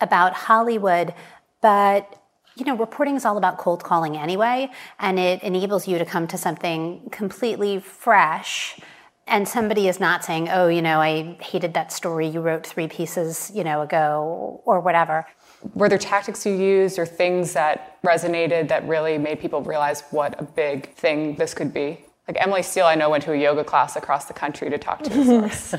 about 0.00 0.34
Hollywood, 0.34 1.14
but 1.60 2.20
you 2.56 2.64
know, 2.64 2.76
reporting 2.76 3.14
is 3.14 3.24
all 3.24 3.38
about 3.38 3.56
cold 3.56 3.84
calling 3.84 4.16
anyway, 4.16 4.68
and 4.98 5.16
it 5.16 5.40
enables 5.44 5.86
you 5.86 5.96
to 5.96 6.04
come 6.04 6.26
to 6.26 6.36
something 6.36 7.08
completely 7.12 7.78
fresh 7.78 8.80
and 9.28 9.46
somebody 9.46 9.88
is 9.88 10.00
not 10.00 10.24
saying, 10.24 10.48
"Oh, 10.48 10.68
you 10.68 10.82
know, 10.82 11.00
I 11.00 11.36
hated 11.40 11.74
that 11.74 11.92
story 11.92 12.26
you 12.26 12.40
wrote 12.40 12.66
three 12.66 12.88
pieces, 12.88 13.52
you 13.54 13.62
know, 13.62 13.82
ago 13.82 14.60
or 14.64 14.80
whatever." 14.80 15.26
Were 15.74 15.88
there 15.88 15.98
tactics 15.98 16.46
you 16.46 16.54
used 16.54 16.98
or 16.98 17.06
things 17.06 17.52
that 17.52 18.00
resonated 18.02 18.68
that 18.68 18.86
really 18.88 19.18
made 19.18 19.40
people 19.40 19.60
realize 19.62 20.02
what 20.10 20.40
a 20.40 20.44
big 20.44 20.94
thing 20.94 21.34
this 21.36 21.52
could 21.52 21.72
be? 21.72 22.04
Like 22.28 22.36
Emily 22.42 22.62
Steele, 22.62 22.84
I 22.84 22.94
know 22.94 23.08
went 23.08 23.24
to 23.24 23.32
a 23.32 23.36
yoga 23.36 23.64
class 23.64 23.96
across 23.96 24.26
the 24.26 24.34
country 24.34 24.68
to 24.68 24.76
talk 24.76 25.02
to 25.02 25.10
the 25.10 25.24
source. 25.50 25.74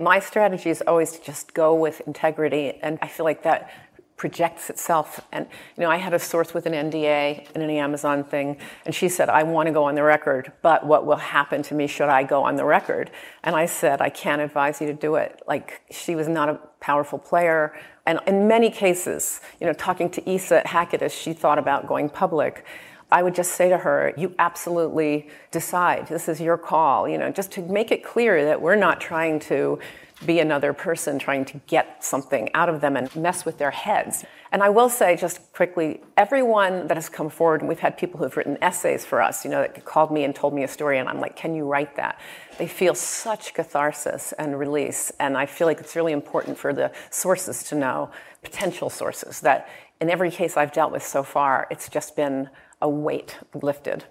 My 0.00 0.18
strategy 0.18 0.68
is 0.68 0.82
always 0.84 1.12
to 1.12 1.22
just 1.22 1.54
go 1.54 1.74
with 1.74 2.00
integrity, 2.08 2.78
and 2.82 2.98
I 3.00 3.06
feel 3.06 3.24
like 3.24 3.44
that 3.44 3.70
projects 4.16 4.68
itself. 4.68 5.24
And 5.32 5.46
you 5.76 5.82
know, 5.82 5.90
I 5.90 5.96
had 5.96 6.12
a 6.12 6.18
source 6.18 6.52
with 6.52 6.66
an 6.66 6.72
NDA 6.72 7.52
in 7.52 7.62
an 7.62 7.70
Amazon 7.70 8.24
thing, 8.24 8.56
and 8.84 8.94
she 8.94 9.08
said, 9.08 9.28
"I 9.28 9.44
want 9.44 9.68
to 9.68 9.72
go 9.72 9.84
on 9.84 9.94
the 9.94 10.02
record, 10.02 10.52
but 10.60 10.84
what 10.84 11.06
will 11.06 11.16
happen 11.16 11.62
to 11.62 11.74
me 11.74 11.86
should 11.86 12.08
I 12.08 12.24
go 12.24 12.42
on 12.42 12.56
the 12.56 12.64
record?" 12.64 13.10
And 13.44 13.54
I 13.54 13.66
said, 13.66 14.02
"I 14.02 14.10
can't 14.10 14.42
advise 14.42 14.80
you 14.80 14.88
to 14.88 14.92
do 14.92 15.14
it." 15.14 15.40
Like 15.46 15.82
she 15.90 16.16
was 16.16 16.26
not 16.26 16.48
a 16.48 16.58
powerful 16.80 17.18
player, 17.18 17.78
and 18.06 18.18
in 18.26 18.48
many 18.48 18.70
cases, 18.70 19.40
you 19.60 19.66
know, 19.66 19.72
talking 19.72 20.10
to 20.10 20.30
Isa 20.30 20.62
Hackett 20.66 21.00
as 21.00 21.14
she 21.14 21.32
thought 21.32 21.58
about 21.58 21.86
going 21.86 22.08
public. 22.08 22.64
I 23.12 23.22
would 23.22 23.34
just 23.34 23.52
say 23.52 23.68
to 23.68 23.78
her, 23.78 24.12
you 24.16 24.34
absolutely 24.38 25.28
decide. 25.50 26.06
This 26.08 26.28
is 26.28 26.40
your 26.40 26.56
call, 26.56 27.08
you 27.08 27.18
know, 27.18 27.30
just 27.30 27.50
to 27.52 27.62
make 27.62 27.90
it 27.90 28.04
clear 28.04 28.44
that 28.44 28.60
we're 28.62 28.76
not 28.76 29.00
trying 29.00 29.40
to 29.40 29.78
be 30.26 30.38
another 30.38 30.72
person 30.72 31.18
trying 31.18 31.44
to 31.46 31.58
get 31.66 32.04
something 32.04 32.50
out 32.52 32.68
of 32.68 32.82
them 32.82 32.96
and 32.96 33.14
mess 33.16 33.44
with 33.46 33.56
their 33.58 33.70
heads. 33.70 34.24
And 34.52 34.62
I 34.62 34.68
will 34.68 34.90
say 34.90 35.16
just 35.16 35.52
quickly, 35.54 36.02
everyone 36.16 36.88
that 36.88 36.96
has 36.96 37.08
come 37.08 37.30
forward, 37.30 37.60
and 37.60 37.68
we've 37.68 37.78
had 37.78 37.96
people 37.96 38.20
who've 38.20 38.36
written 38.36 38.58
essays 38.60 39.06
for 39.06 39.22
us, 39.22 39.44
you 39.44 39.50
know, 39.50 39.62
that 39.62 39.84
called 39.84 40.10
me 40.12 40.24
and 40.24 40.34
told 40.34 40.52
me 40.52 40.62
a 40.62 40.68
story, 40.68 40.98
and 40.98 41.08
I'm 41.08 41.20
like, 41.20 41.36
can 41.36 41.54
you 41.54 41.64
write 41.64 41.96
that? 41.96 42.20
They 42.58 42.66
feel 42.66 42.94
such 42.94 43.54
catharsis 43.54 44.32
and 44.32 44.58
release, 44.58 45.10
and 45.18 45.38
I 45.38 45.46
feel 45.46 45.66
like 45.66 45.80
it's 45.80 45.96
really 45.96 46.12
important 46.12 46.58
for 46.58 46.74
the 46.74 46.92
sources 47.08 47.62
to 47.64 47.74
know, 47.74 48.10
potential 48.42 48.90
sources, 48.90 49.40
that 49.40 49.68
in 50.00 50.10
every 50.10 50.30
case 50.30 50.56
I've 50.56 50.72
dealt 50.72 50.92
with 50.92 51.06
so 51.06 51.22
far, 51.22 51.66
it's 51.70 51.88
just 51.88 52.14
been 52.14 52.50
a 52.80 52.88
weight 52.88 53.38
lifted. 53.54 54.04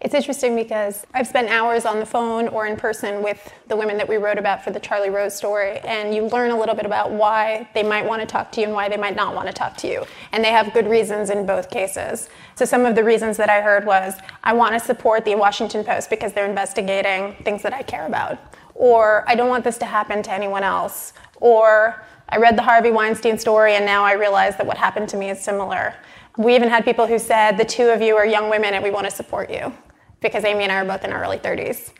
It's 0.00 0.14
interesting 0.14 0.54
because 0.54 1.04
I've 1.12 1.26
spent 1.26 1.48
hours 1.48 1.84
on 1.84 1.98
the 1.98 2.06
phone 2.06 2.46
or 2.48 2.68
in 2.68 2.76
person 2.76 3.20
with 3.20 3.52
the 3.66 3.74
women 3.74 3.96
that 3.96 4.08
we 4.08 4.16
wrote 4.16 4.38
about 4.38 4.62
for 4.62 4.70
the 4.70 4.78
Charlie 4.78 5.10
Rose 5.10 5.34
story, 5.34 5.78
and 5.80 6.14
you 6.14 6.26
learn 6.26 6.52
a 6.52 6.58
little 6.58 6.76
bit 6.76 6.86
about 6.86 7.10
why 7.10 7.68
they 7.74 7.82
might 7.82 8.06
want 8.06 8.20
to 8.20 8.26
talk 8.26 8.52
to 8.52 8.60
you 8.60 8.66
and 8.66 8.76
why 8.76 8.88
they 8.88 8.96
might 8.96 9.16
not 9.16 9.34
want 9.34 9.48
to 9.48 9.52
talk 9.52 9.76
to 9.78 9.88
you. 9.88 10.04
And 10.30 10.44
they 10.44 10.50
have 10.50 10.72
good 10.72 10.86
reasons 10.86 11.30
in 11.30 11.46
both 11.46 11.68
cases. 11.68 12.28
So, 12.54 12.64
some 12.64 12.86
of 12.86 12.94
the 12.94 13.02
reasons 13.02 13.36
that 13.38 13.50
I 13.50 13.60
heard 13.60 13.84
was 13.84 14.14
I 14.44 14.52
want 14.52 14.74
to 14.74 14.80
support 14.80 15.24
the 15.24 15.34
Washington 15.34 15.82
Post 15.82 16.10
because 16.10 16.32
they're 16.32 16.48
investigating 16.48 17.34
things 17.42 17.62
that 17.62 17.74
I 17.74 17.82
care 17.82 18.06
about, 18.06 18.38
or 18.76 19.24
I 19.26 19.34
don't 19.34 19.48
want 19.48 19.64
this 19.64 19.78
to 19.78 19.84
happen 19.84 20.22
to 20.22 20.32
anyone 20.32 20.62
else, 20.62 21.12
or 21.40 22.04
I 22.28 22.36
read 22.36 22.56
the 22.56 22.62
Harvey 22.62 22.92
Weinstein 22.92 23.36
story 23.36 23.74
and 23.74 23.84
now 23.84 24.04
I 24.04 24.12
realize 24.12 24.56
that 24.58 24.66
what 24.66 24.76
happened 24.76 25.08
to 25.08 25.16
me 25.16 25.30
is 25.30 25.42
similar. 25.42 25.94
We 26.38 26.54
even 26.54 26.68
had 26.68 26.84
people 26.84 27.08
who 27.08 27.18
said, 27.18 27.58
The 27.58 27.64
two 27.64 27.88
of 27.88 28.00
you 28.00 28.16
are 28.16 28.24
young 28.24 28.48
women 28.48 28.72
and 28.72 28.82
we 28.82 28.90
want 28.90 29.06
to 29.06 29.10
support 29.10 29.50
you 29.50 29.72
because 30.20 30.44
Amy 30.44 30.62
and 30.62 30.72
I 30.72 30.76
are 30.76 30.84
both 30.84 31.04
in 31.04 31.12
our 31.12 31.22
early 31.22 31.36
30s. 31.36 31.90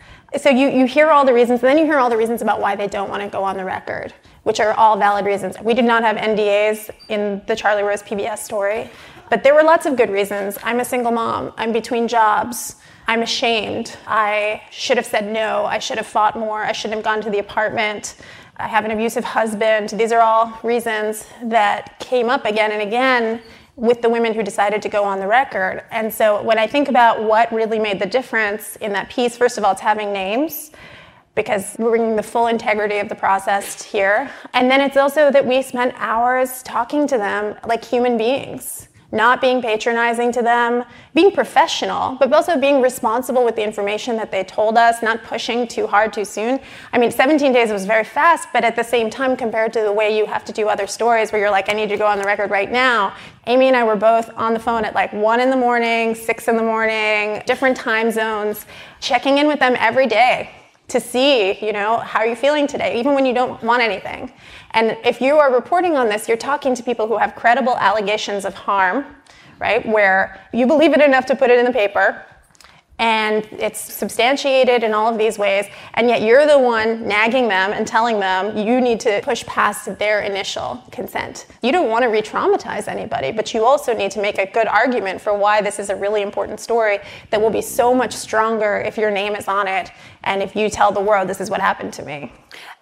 So 0.40 0.48
you, 0.48 0.68
you 0.68 0.86
hear 0.86 1.10
all 1.10 1.24
the 1.24 1.32
reasons, 1.32 1.60
and 1.60 1.68
then 1.68 1.78
you 1.78 1.84
hear 1.84 1.98
all 1.98 2.08
the 2.08 2.16
reasons 2.16 2.40
about 2.40 2.60
why 2.60 2.76
they 2.76 2.86
don't 2.86 3.10
want 3.10 3.22
to 3.22 3.28
go 3.28 3.42
on 3.42 3.56
the 3.56 3.64
record, 3.64 4.12
which 4.44 4.60
are 4.60 4.74
all 4.74 4.96
valid 4.96 5.24
reasons. 5.24 5.56
We 5.60 5.74
did 5.74 5.86
not 5.86 6.04
have 6.04 6.16
NDAs 6.16 6.90
in 7.08 7.42
the 7.46 7.56
Charlie 7.56 7.82
Rose 7.82 8.02
PBS 8.02 8.38
story, 8.38 8.90
but 9.30 9.42
there 9.42 9.54
were 9.54 9.62
lots 9.62 9.86
of 9.86 9.96
good 9.96 10.10
reasons. 10.10 10.56
I'm 10.62 10.80
a 10.80 10.84
single 10.84 11.12
mom, 11.12 11.52
I'm 11.56 11.72
between 11.72 12.06
jobs. 12.06 12.76
I'm 13.08 13.22
ashamed. 13.22 13.96
I 14.06 14.62
should 14.70 14.98
have 14.98 15.06
said 15.06 15.26
no. 15.32 15.64
I 15.64 15.78
should 15.78 15.96
have 15.96 16.06
fought 16.06 16.38
more. 16.38 16.62
I 16.62 16.72
shouldn't 16.72 16.96
have 16.96 17.04
gone 17.04 17.22
to 17.22 17.30
the 17.30 17.38
apartment. 17.38 18.16
I 18.58 18.68
have 18.68 18.84
an 18.84 18.90
abusive 18.90 19.24
husband. 19.24 19.88
These 19.90 20.12
are 20.12 20.20
all 20.20 20.58
reasons 20.62 21.24
that 21.44 21.98
came 22.00 22.28
up 22.28 22.44
again 22.44 22.70
and 22.70 22.82
again 22.82 23.40
with 23.78 24.02
the 24.02 24.08
women 24.08 24.34
who 24.34 24.42
decided 24.42 24.82
to 24.82 24.88
go 24.88 25.04
on 25.04 25.20
the 25.20 25.26
record. 25.28 25.84
And 25.92 26.12
so 26.12 26.42
when 26.42 26.58
I 26.58 26.66
think 26.66 26.88
about 26.88 27.22
what 27.22 27.50
really 27.52 27.78
made 27.78 28.00
the 28.00 28.06
difference 28.06 28.74
in 28.76 28.92
that 28.94 29.08
piece, 29.08 29.36
first 29.36 29.56
of 29.56 29.62
all, 29.62 29.70
it's 29.70 29.80
having 29.80 30.12
names 30.12 30.72
because 31.36 31.76
we're 31.78 31.90
bringing 31.90 32.16
the 32.16 32.22
full 32.22 32.48
integrity 32.48 32.98
of 32.98 33.08
the 33.08 33.14
process 33.14 33.80
here. 33.80 34.28
And 34.52 34.68
then 34.68 34.80
it's 34.80 34.96
also 34.96 35.30
that 35.30 35.46
we 35.46 35.62
spent 35.62 35.94
hours 35.96 36.64
talking 36.64 37.06
to 37.06 37.16
them 37.16 37.56
like 37.64 37.84
human 37.84 38.18
beings 38.18 38.87
not 39.10 39.40
being 39.40 39.62
patronizing 39.62 40.30
to 40.32 40.42
them, 40.42 40.84
being 41.14 41.32
professional, 41.32 42.16
but 42.16 42.30
also 42.32 42.58
being 42.58 42.82
responsible 42.82 43.42
with 43.42 43.56
the 43.56 43.62
information 43.62 44.16
that 44.16 44.30
they 44.30 44.44
told 44.44 44.76
us, 44.76 45.02
not 45.02 45.22
pushing 45.22 45.66
too 45.66 45.86
hard 45.86 46.12
too 46.12 46.24
soon. 46.24 46.60
I 46.92 46.98
mean, 46.98 47.10
17 47.10 47.52
days 47.52 47.70
was 47.70 47.86
very 47.86 48.04
fast, 48.04 48.48
but 48.52 48.64
at 48.64 48.76
the 48.76 48.82
same 48.82 49.08
time, 49.08 49.34
compared 49.34 49.72
to 49.72 49.80
the 49.80 49.92
way 49.92 50.16
you 50.16 50.26
have 50.26 50.44
to 50.44 50.52
do 50.52 50.68
other 50.68 50.86
stories 50.86 51.32
where 51.32 51.40
you're 51.40 51.50
like, 51.50 51.70
I 51.70 51.72
need 51.72 51.88
to 51.88 51.96
go 51.96 52.06
on 52.06 52.18
the 52.18 52.24
record 52.24 52.50
right 52.50 52.70
now, 52.70 53.14
Amy 53.46 53.68
and 53.68 53.76
I 53.76 53.84
were 53.84 53.96
both 53.96 54.30
on 54.36 54.52
the 54.52 54.60
phone 54.60 54.84
at 54.84 54.94
like 54.94 55.12
1 55.14 55.40
in 55.40 55.48
the 55.48 55.56
morning, 55.56 56.14
6 56.14 56.48
in 56.48 56.56
the 56.56 56.62
morning, 56.62 57.42
different 57.46 57.78
time 57.78 58.10
zones, 58.10 58.66
checking 59.00 59.38
in 59.38 59.46
with 59.46 59.58
them 59.58 59.74
every 59.78 60.06
day 60.06 60.50
to 60.88 61.00
see, 61.00 61.64
you 61.64 61.72
know, 61.72 61.98
how 61.98 62.20
are 62.20 62.26
you 62.26 62.34
feeling 62.34 62.66
today, 62.66 62.98
even 62.98 63.14
when 63.14 63.26
you 63.26 63.34
don't 63.34 63.62
want 63.62 63.82
anything. 63.82 64.32
And 64.72 64.96
if 65.04 65.20
you 65.20 65.36
are 65.38 65.52
reporting 65.52 65.96
on 65.96 66.08
this, 66.08 66.28
you're 66.28 66.36
talking 66.36 66.74
to 66.74 66.82
people 66.82 67.06
who 67.06 67.18
have 67.18 67.34
credible 67.34 67.76
allegations 67.76 68.44
of 68.44 68.54
harm, 68.54 69.04
right? 69.58 69.86
Where 69.86 70.40
you 70.52 70.66
believe 70.66 70.94
it 70.94 71.00
enough 71.02 71.26
to 71.26 71.36
put 71.36 71.50
it 71.50 71.58
in 71.58 71.66
the 71.66 71.72
paper, 71.72 72.24
and 72.98 73.46
it's 73.52 73.80
substantiated 73.80 74.82
in 74.82 74.92
all 74.92 75.10
of 75.10 75.18
these 75.18 75.38
ways, 75.38 75.66
and 75.94 76.08
yet 76.08 76.22
you're 76.22 76.46
the 76.46 76.58
one 76.58 77.06
nagging 77.06 77.48
them 77.48 77.72
and 77.72 77.86
telling 77.86 78.18
them 78.18 78.56
you 78.56 78.80
need 78.80 78.98
to 79.00 79.20
push 79.22 79.44
past 79.46 79.98
their 79.98 80.22
initial 80.22 80.82
consent. 80.90 81.46
You 81.62 81.70
don't 81.70 81.88
want 81.88 82.02
to 82.02 82.08
re 82.08 82.22
traumatize 82.22 82.88
anybody, 82.88 83.30
but 83.30 83.54
you 83.54 83.64
also 83.64 83.94
need 83.94 84.10
to 84.12 84.20
make 84.20 84.38
a 84.38 84.50
good 84.50 84.66
argument 84.66 85.20
for 85.20 85.36
why 85.36 85.60
this 85.60 85.78
is 85.78 85.90
a 85.90 85.96
really 85.96 86.22
important 86.22 86.58
story 86.58 86.98
that 87.30 87.40
will 87.40 87.50
be 87.50 87.62
so 87.62 87.94
much 87.94 88.12
stronger 88.12 88.78
if 88.78 88.96
your 88.96 89.10
name 89.10 89.36
is 89.36 89.46
on 89.46 89.68
it 89.68 89.90
and 90.24 90.42
if 90.42 90.56
you 90.56 90.68
tell 90.68 90.90
the 90.90 91.00
world 91.00 91.28
this 91.28 91.40
is 91.40 91.50
what 91.50 91.60
happened 91.60 91.92
to 91.92 92.04
me. 92.04 92.32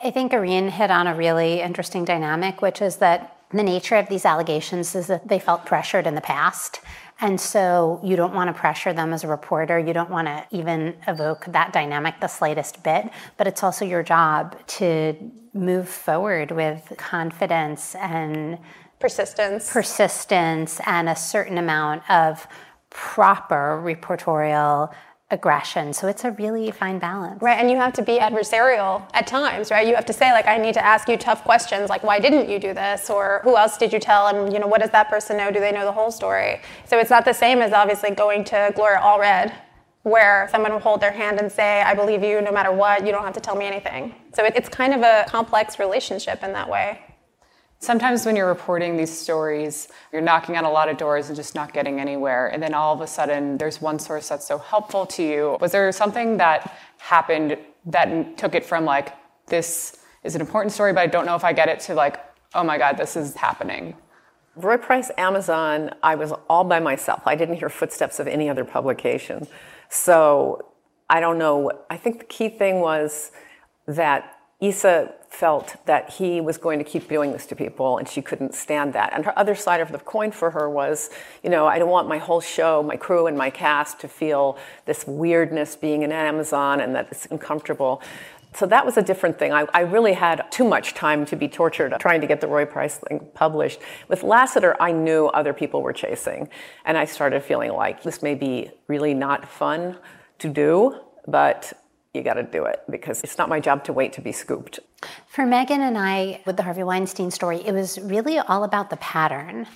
I 0.02 0.10
think 0.10 0.32
Irin 0.32 0.70
hit 0.70 0.90
on 0.90 1.06
a 1.06 1.14
really 1.14 1.60
interesting 1.60 2.04
dynamic, 2.04 2.62
which 2.62 2.80
is 2.80 2.96
that 2.96 3.36
the 3.50 3.62
nature 3.62 3.96
of 3.96 4.08
these 4.08 4.24
allegations 4.24 4.94
is 4.94 5.06
that 5.06 5.28
they 5.28 5.38
felt 5.38 5.64
pressured 5.66 6.06
in 6.06 6.14
the 6.14 6.20
past 6.20 6.80
and 7.20 7.40
so 7.40 8.00
you 8.04 8.14
don't 8.14 8.34
want 8.34 8.48
to 8.48 8.58
pressure 8.58 8.92
them 8.92 9.12
as 9.12 9.24
a 9.24 9.28
reporter. 9.28 9.78
You 9.78 9.94
don't 9.94 10.10
want 10.10 10.28
to 10.28 10.44
even 10.50 10.94
evoke 11.08 11.46
that 11.46 11.72
dynamic 11.72 12.20
the 12.20 12.28
slightest 12.28 12.82
bit. 12.82 13.08
But 13.38 13.46
it's 13.46 13.62
also 13.62 13.84
your 13.86 14.02
job 14.02 14.56
to 14.66 15.16
move 15.54 15.88
forward 15.88 16.50
with 16.50 16.92
confidence 16.98 17.94
and 17.94 18.58
persistence. 18.98 19.72
Persistence 19.72 20.78
and 20.84 21.08
a 21.08 21.16
certain 21.16 21.56
amount 21.56 22.08
of 22.10 22.46
proper 22.90 23.82
reportorial 23.82 24.92
aggression. 25.30 25.92
So 25.92 26.06
it's 26.06 26.24
a 26.24 26.30
really 26.32 26.70
fine 26.70 26.98
balance. 26.98 27.42
Right, 27.42 27.58
and 27.58 27.68
you 27.68 27.76
have 27.76 27.92
to 27.94 28.02
be 28.02 28.18
adversarial 28.18 29.02
at 29.12 29.26
times, 29.26 29.72
right? 29.72 29.86
You 29.86 29.96
have 29.96 30.06
to 30.06 30.12
say 30.12 30.30
like 30.32 30.46
I 30.46 30.56
need 30.56 30.74
to 30.74 30.84
ask 30.84 31.08
you 31.08 31.16
tough 31.16 31.42
questions 31.42 31.90
like 31.90 32.04
why 32.04 32.20
didn't 32.20 32.48
you 32.48 32.60
do 32.60 32.72
this 32.72 33.10
or 33.10 33.40
who 33.42 33.56
else 33.56 33.76
did 33.76 33.92
you 33.92 33.98
tell 33.98 34.28
and 34.28 34.52
you 34.52 34.60
know 34.60 34.68
what 34.68 34.80
does 34.80 34.90
that 34.90 35.08
person 35.08 35.36
know? 35.36 35.50
Do 35.50 35.58
they 35.58 35.72
know 35.72 35.84
the 35.84 35.92
whole 35.92 36.12
story? 36.12 36.60
So 36.84 36.98
it's 36.98 37.10
not 37.10 37.24
the 37.24 37.32
same 37.32 37.60
as 37.60 37.72
obviously 37.72 38.10
going 38.10 38.44
to 38.44 38.72
Gloria 38.76 39.00
Allred 39.00 39.52
where 40.02 40.48
someone 40.52 40.70
will 40.70 40.78
hold 40.78 41.00
their 41.00 41.10
hand 41.10 41.40
and 41.40 41.50
say 41.50 41.82
I 41.82 41.92
believe 41.92 42.22
you 42.22 42.40
no 42.40 42.52
matter 42.52 42.70
what, 42.70 43.04
you 43.04 43.10
don't 43.10 43.24
have 43.24 43.34
to 43.34 43.40
tell 43.40 43.56
me 43.56 43.66
anything. 43.66 44.14
So 44.32 44.44
it's 44.44 44.68
kind 44.68 44.94
of 44.94 45.02
a 45.02 45.24
complex 45.28 45.80
relationship 45.80 46.44
in 46.44 46.52
that 46.52 46.68
way. 46.68 47.00
Sometimes 47.78 48.24
when 48.24 48.36
you're 48.36 48.48
reporting 48.48 48.96
these 48.96 49.16
stories, 49.16 49.88
you're 50.12 50.22
knocking 50.22 50.56
on 50.56 50.64
a 50.64 50.70
lot 50.70 50.88
of 50.88 50.96
doors 50.96 51.28
and 51.28 51.36
just 51.36 51.54
not 51.54 51.72
getting 51.72 52.00
anywhere. 52.00 52.48
And 52.48 52.62
then 52.62 52.72
all 52.72 52.94
of 52.94 53.00
a 53.00 53.06
sudden, 53.06 53.58
there's 53.58 53.82
one 53.82 53.98
source 53.98 54.28
that's 54.28 54.46
so 54.46 54.58
helpful 54.58 55.04
to 55.06 55.22
you. 55.22 55.58
Was 55.60 55.72
there 55.72 55.92
something 55.92 56.38
that 56.38 56.74
happened 56.98 57.58
that 57.84 58.38
took 58.38 58.54
it 58.54 58.64
from 58.64 58.84
like, 58.84 59.12
this 59.46 59.98
is 60.24 60.34
an 60.34 60.40
important 60.40 60.72
story, 60.72 60.92
but 60.92 61.00
I 61.00 61.06
don't 61.06 61.26
know 61.26 61.36
if 61.36 61.44
I 61.44 61.52
get 61.52 61.68
it, 61.68 61.80
to 61.80 61.94
like, 61.94 62.18
oh 62.54 62.64
my 62.64 62.78
God, 62.78 62.96
this 62.96 63.14
is 63.14 63.36
happening? 63.36 63.94
Roy 64.56 64.78
Price, 64.78 65.10
Amazon, 65.18 65.90
I 66.02 66.14
was 66.14 66.32
all 66.48 66.64
by 66.64 66.80
myself. 66.80 67.22
I 67.26 67.34
didn't 67.34 67.56
hear 67.56 67.68
footsteps 67.68 68.18
of 68.18 68.26
any 68.26 68.48
other 68.48 68.64
publication. 68.64 69.46
So 69.90 70.72
I 71.10 71.20
don't 71.20 71.36
know. 71.36 71.70
I 71.90 71.98
think 71.98 72.20
the 72.20 72.24
key 72.24 72.48
thing 72.48 72.80
was 72.80 73.32
that 73.86 74.38
Isa 74.60 75.12
felt 75.36 75.76
that 75.84 76.08
he 76.08 76.40
was 76.40 76.56
going 76.56 76.78
to 76.78 76.84
keep 76.84 77.08
doing 77.10 77.30
this 77.30 77.44
to 77.44 77.54
people 77.54 77.98
and 77.98 78.08
she 78.08 78.22
couldn't 78.22 78.54
stand 78.54 78.94
that. 78.94 79.12
And 79.12 79.26
her 79.26 79.38
other 79.38 79.54
side 79.54 79.80
of 79.80 79.92
the 79.92 79.98
coin 79.98 80.30
for 80.30 80.50
her 80.50 80.70
was, 80.70 81.10
you 81.42 81.50
know, 81.50 81.66
I 81.66 81.78
don't 81.78 81.90
want 81.90 82.08
my 82.08 82.16
whole 82.16 82.40
show, 82.40 82.82
my 82.82 82.96
crew 82.96 83.26
and 83.26 83.36
my 83.36 83.50
cast 83.50 84.00
to 84.00 84.08
feel 84.08 84.56
this 84.86 85.06
weirdness 85.06 85.76
being 85.76 86.02
in 86.02 86.10
Amazon 86.10 86.80
and 86.80 86.94
that 86.94 87.08
it's 87.10 87.26
uncomfortable. 87.26 88.00
So 88.54 88.64
that 88.64 88.86
was 88.86 88.96
a 88.96 89.02
different 89.02 89.38
thing. 89.38 89.52
I, 89.52 89.66
I, 89.74 89.80
really 89.80 90.14
had 90.14 90.50
too 90.50 90.64
much 90.64 90.94
time 90.94 91.26
to 91.26 91.36
be 91.36 91.46
tortured 91.46 91.94
trying 92.00 92.22
to 92.22 92.26
get 92.26 92.40
the 92.40 92.46
Roy 92.46 92.64
Price 92.64 92.96
thing 92.96 93.28
published. 93.34 93.80
With 94.08 94.22
Lasseter, 94.22 94.74
I 94.80 94.92
knew 94.92 95.26
other 95.26 95.52
people 95.52 95.82
were 95.82 95.92
chasing. 95.92 96.48
And 96.86 96.96
I 96.96 97.04
started 97.04 97.42
feeling 97.42 97.72
like 97.74 98.02
this 98.02 98.22
may 98.22 98.34
be 98.34 98.70
really 98.88 99.12
not 99.12 99.46
fun 99.46 99.98
to 100.38 100.48
do, 100.48 100.98
but 101.28 101.74
you 102.16 102.22
got 102.22 102.34
to 102.34 102.42
do 102.42 102.64
it 102.64 102.82
because 102.90 103.22
it's 103.22 103.38
not 103.38 103.48
my 103.48 103.60
job 103.60 103.84
to 103.84 103.92
wait 103.92 104.12
to 104.14 104.20
be 104.20 104.32
scooped. 104.32 104.80
For 105.28 105.46
Megan 105.46 105.82
and 105.82 105.96
I, 105.96 106.40
with 106.46 106.56
the 106.56 106.62
Harvey 106.62 106.82
Weinstein 106.82 107.30
story, 107.30 107.60
it 107.64 107.72
was 107.72 107.98
really 108.00 108.38
all 108.38 108.64
about 108.64 108.90
the 108.90 108.96
pattern. 108.96 109.66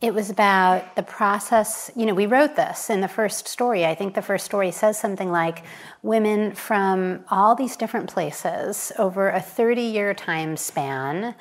It 0.00 0.12
was 0.12 0.28
about 0.28 0.96
the 0.96 1.02
process. 1.02 1.90
You 1.94 2.06
know, 2.06 2.14
we 2.14 2.26
wrote 2.26 2.56
this 2.56 2.90
in 2.90 3.00
the 3.00 3.08
first 3.08 3.48
story. 3.48 3.86
I 3.86 3.94
think 3.94 4.14
the 4.14 4.22
first 4.22 4.44
story 4.44 4.70
says 4.70 4.98
something 4.98 5.30
like 5.30 5.64
women 6.02 6.54
from 6.54 7.24
all 7.30 7.54
these 7.54 7.76
different 7.76 8.12
places 8.12 8.92
over 8.98 9.30
a 9.30 9.40
30 9.40 9.82
year 9.82 10.12
time 10.12 10.56
span 10.56 11.34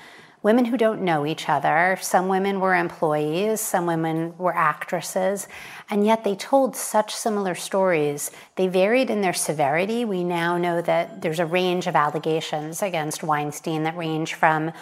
women 0.43 0.65
who 0.65 0.77
don't 0.77 1.01
know 1.01 1.25
each 1.25 1.47
other. 1.49 1.97
Some 2.01 2.27
women 2.27 2.59
were 2.59 2.75
employees, 2.75 3.61
some 3.61 3.85
women 3.85 4.37
were 4.37 4.55
actresses, 4.55 5.47
and 5.89 6.05
yet 6.05 6.23
they 6.23 6.35
told 6.35 6.75
such 6.75 7.15
similar 7.15 7.55
stories. 7.55 8.29
They 8.57 8.67
varied 8.67 9.09
in 9.09 9.21
their 9.21 9.33
severity. 9.33 10.03
We 10.03 10.23
now 10.23 10.57
know 10.57 10.81
that 10.81 11.21
there's 11.21 11.39
a 11.39 11.45
range 11.45 11.87
of 11.87 11.95
allegations 11.95 12.81
against 12.81 13.23
Weinstein 13.23 13.83
that 13.83 13.97
range 13.97 14.33
from 14.33 14.73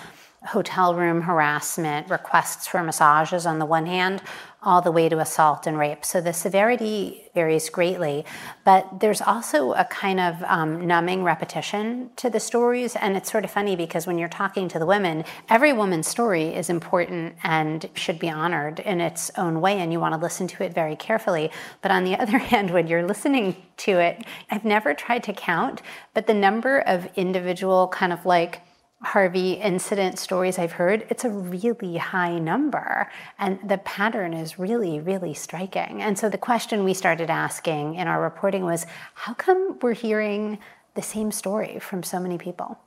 hotel 0.44 0.96
room 0.96 1.22
harassment, 1.22 2.10
requests 2.10 2.68
for 2.68 2.82
massages 2.82 3.46
on 3.46 3.60
the 3.60 3.66
one 3.66 3.86
hand, 3.86 4.22
all 4.64 4.82
the 4.82 4.92
way 4.92 5.10
to 5.10 5.20
assault 5.20 5.66
and 5.66 5.78
rape. 5.78 6.06
So 6.06 6.22
the 6.22 6.34
severity 6.34 7.30
varies 7.34 7.70
greatly, 7.70 8.26
but 8.64 9.00
there's 9.00 9.22
also 9.22 9.74
a 9.74 9.86
kind 9.86 10.20
of 10.20 10.44
um, 10.44 10.86
numbing 10.86 11.24
repetition 11.24 12.12
to 12.18 12.30
the 12.30 12.40
stories. 12.40 12.96
And 12.96 13.18
it's 13.18 13.32
sort 13.32 13.44
of 13.44 13.50
funny 13.50 13.76
because 13.76 14.06
when 14.06 14.20
you're 14.20 14.30
talking 14.30 14.68
to 14.70 14.80
the 14.80 14.86
women, 14.86 15.26
every 15.50 15.74
woman's 15.74 16.08
story 16.08 16.54
is 16.54 16.70
important 16.70 17.36
and 17.44 17.90
should 17.96 18.20
be 18.20 18.30
honored 18.30 18.80
in 18.80 19.02
its 19.02 19.32
own 19.36 19.62
way, 19.62 19.80
and 19.80 19.92
you 19.92 20.00
want 20.00 20.14
to 20.14 20.22
listen 20.22 20.48
to 20.48 20.64
it 20.64 20.74
very 20.74 20.96
carefully. 20.96 21.52
But 21.82 21.92
on 21.92 22.04
the 22.04 22.16
other 22.22 22.38
hand, 22.38 22.72
when 22.72 22.88
you're 22.88 23.06
listening 23.06 23.56
to 23.78 24.00
it, 24.00 24.24
I've 24.50 24.66
never 24.66 24.94
tried 24.94 25.24
to 25.24 25.34
count, 25.34 25.82
but 26.14 26.28
the 26.28 26.34
number 26.34 26.80
of 26.80 27.10
individual 27.16 27.88
kind 27.88 28.14
of 28.14 28.26
like 28.26 28.62
Harvey 29.04 29.54
incident 29.54 30.20
stories 30.20 30.60
I've 30.60 30.74
heard, 30.74 31.08
it's 31.10 31.26
a 31.26 31.30
really 31.30 31.98
high 31.98 32.38
number. 32.38 33.10
And 33.40 33.60
the 33.68 33.80
pattern 33.80 34.34
is 34.34 34.60
really, 34.60 35.00
really 35.00 35.34
striking. 35.34 36.02
And 36.02 36.18
so 36.18 36.30
the 36.30 36.38
question 36.38 36.84
we 36.84 36.94
started 36.94 37.30
asking 37.30 37.96
in 37.96 38.08
our 38.08 38.22
reporting 38.22 38.64
was 38.64 38.86
how 39.16 39.34
come 39.34 39.80
we're 39.82 39.94
hearing 39.94 40.60
the 40.94 41.02
same 41.02 41.32
story 41.32 41.80
from 41.80 42.04
so 42.04 42.20
many 42.20 42.38
people? 42.38 42.78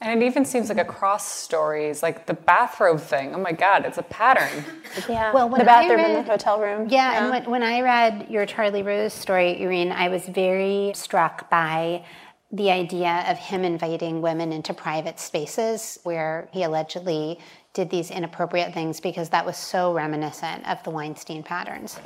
And 0.00 0.22
it 0.22 0.26
even 0.26 0.44
seems 0.44 0.68
like 0.68 0.78
across 0.78 1.26
stories, 1.26 2.02
like 2.02 2.26
the 2.26 2.34
bathrobe 2.34 3.00
thing. 3.00 3.34
Oh 3.34 3.38
my 3.38 3.52
God, 3.52 3.86
it's 3.86 3.96
a 3.96 4.02
pattern. 4.02 4.64
yeah. 5.08 5.32
Well, 5.32 5.48
the 5.48 5.64
bathroom 5.64 5.96
read, 5.96 6.10
in 6.10 6.24
the 6.24 6.30
hotel 6.30 6.60
room. 6.60 6.88
Yeah, 6.90 7.12
yeah. 7.12 7.22
and 7.22 7.30
when, 7.30 7.50
when 7.50 7.62
I 7.62 7.80
read 7.80 8.26
your 8.28 8.44
Charlie 8.44 8.82
Rose 8.82 9.14
story, 9.14 9.56
Irin, 9.62 9.92
I 9.92 10.08
was 10.08 10.26
very 10.26 10.92
struck 10.94 11.48
by 11.48 12.04
the 12.54 12.70
idea 12.70 13.24
of 13.28 13.36
him 13.36 13.64
inviting 13.64 14.22
women 14.22 14.52
into 14.52 14.72
private 14.72 15.18
spaces 15.18 15.98
where 16.04 16.48
he 16.52 16.62
allegedly 16.62 17.40
did 17.72 17.90
these 17.90 18.12
inappropriate 18.12 18.72
things 18.72 19.00
because 19.00 19.28
that 19.30 19.44
was 19.44 19.56
so 19.56 19.92
reminiscent 19.92 20.64
of 20.68 20.80
the 20.84 20.90
Weinstein 20.90 21.42
patterns. 21.42 21.98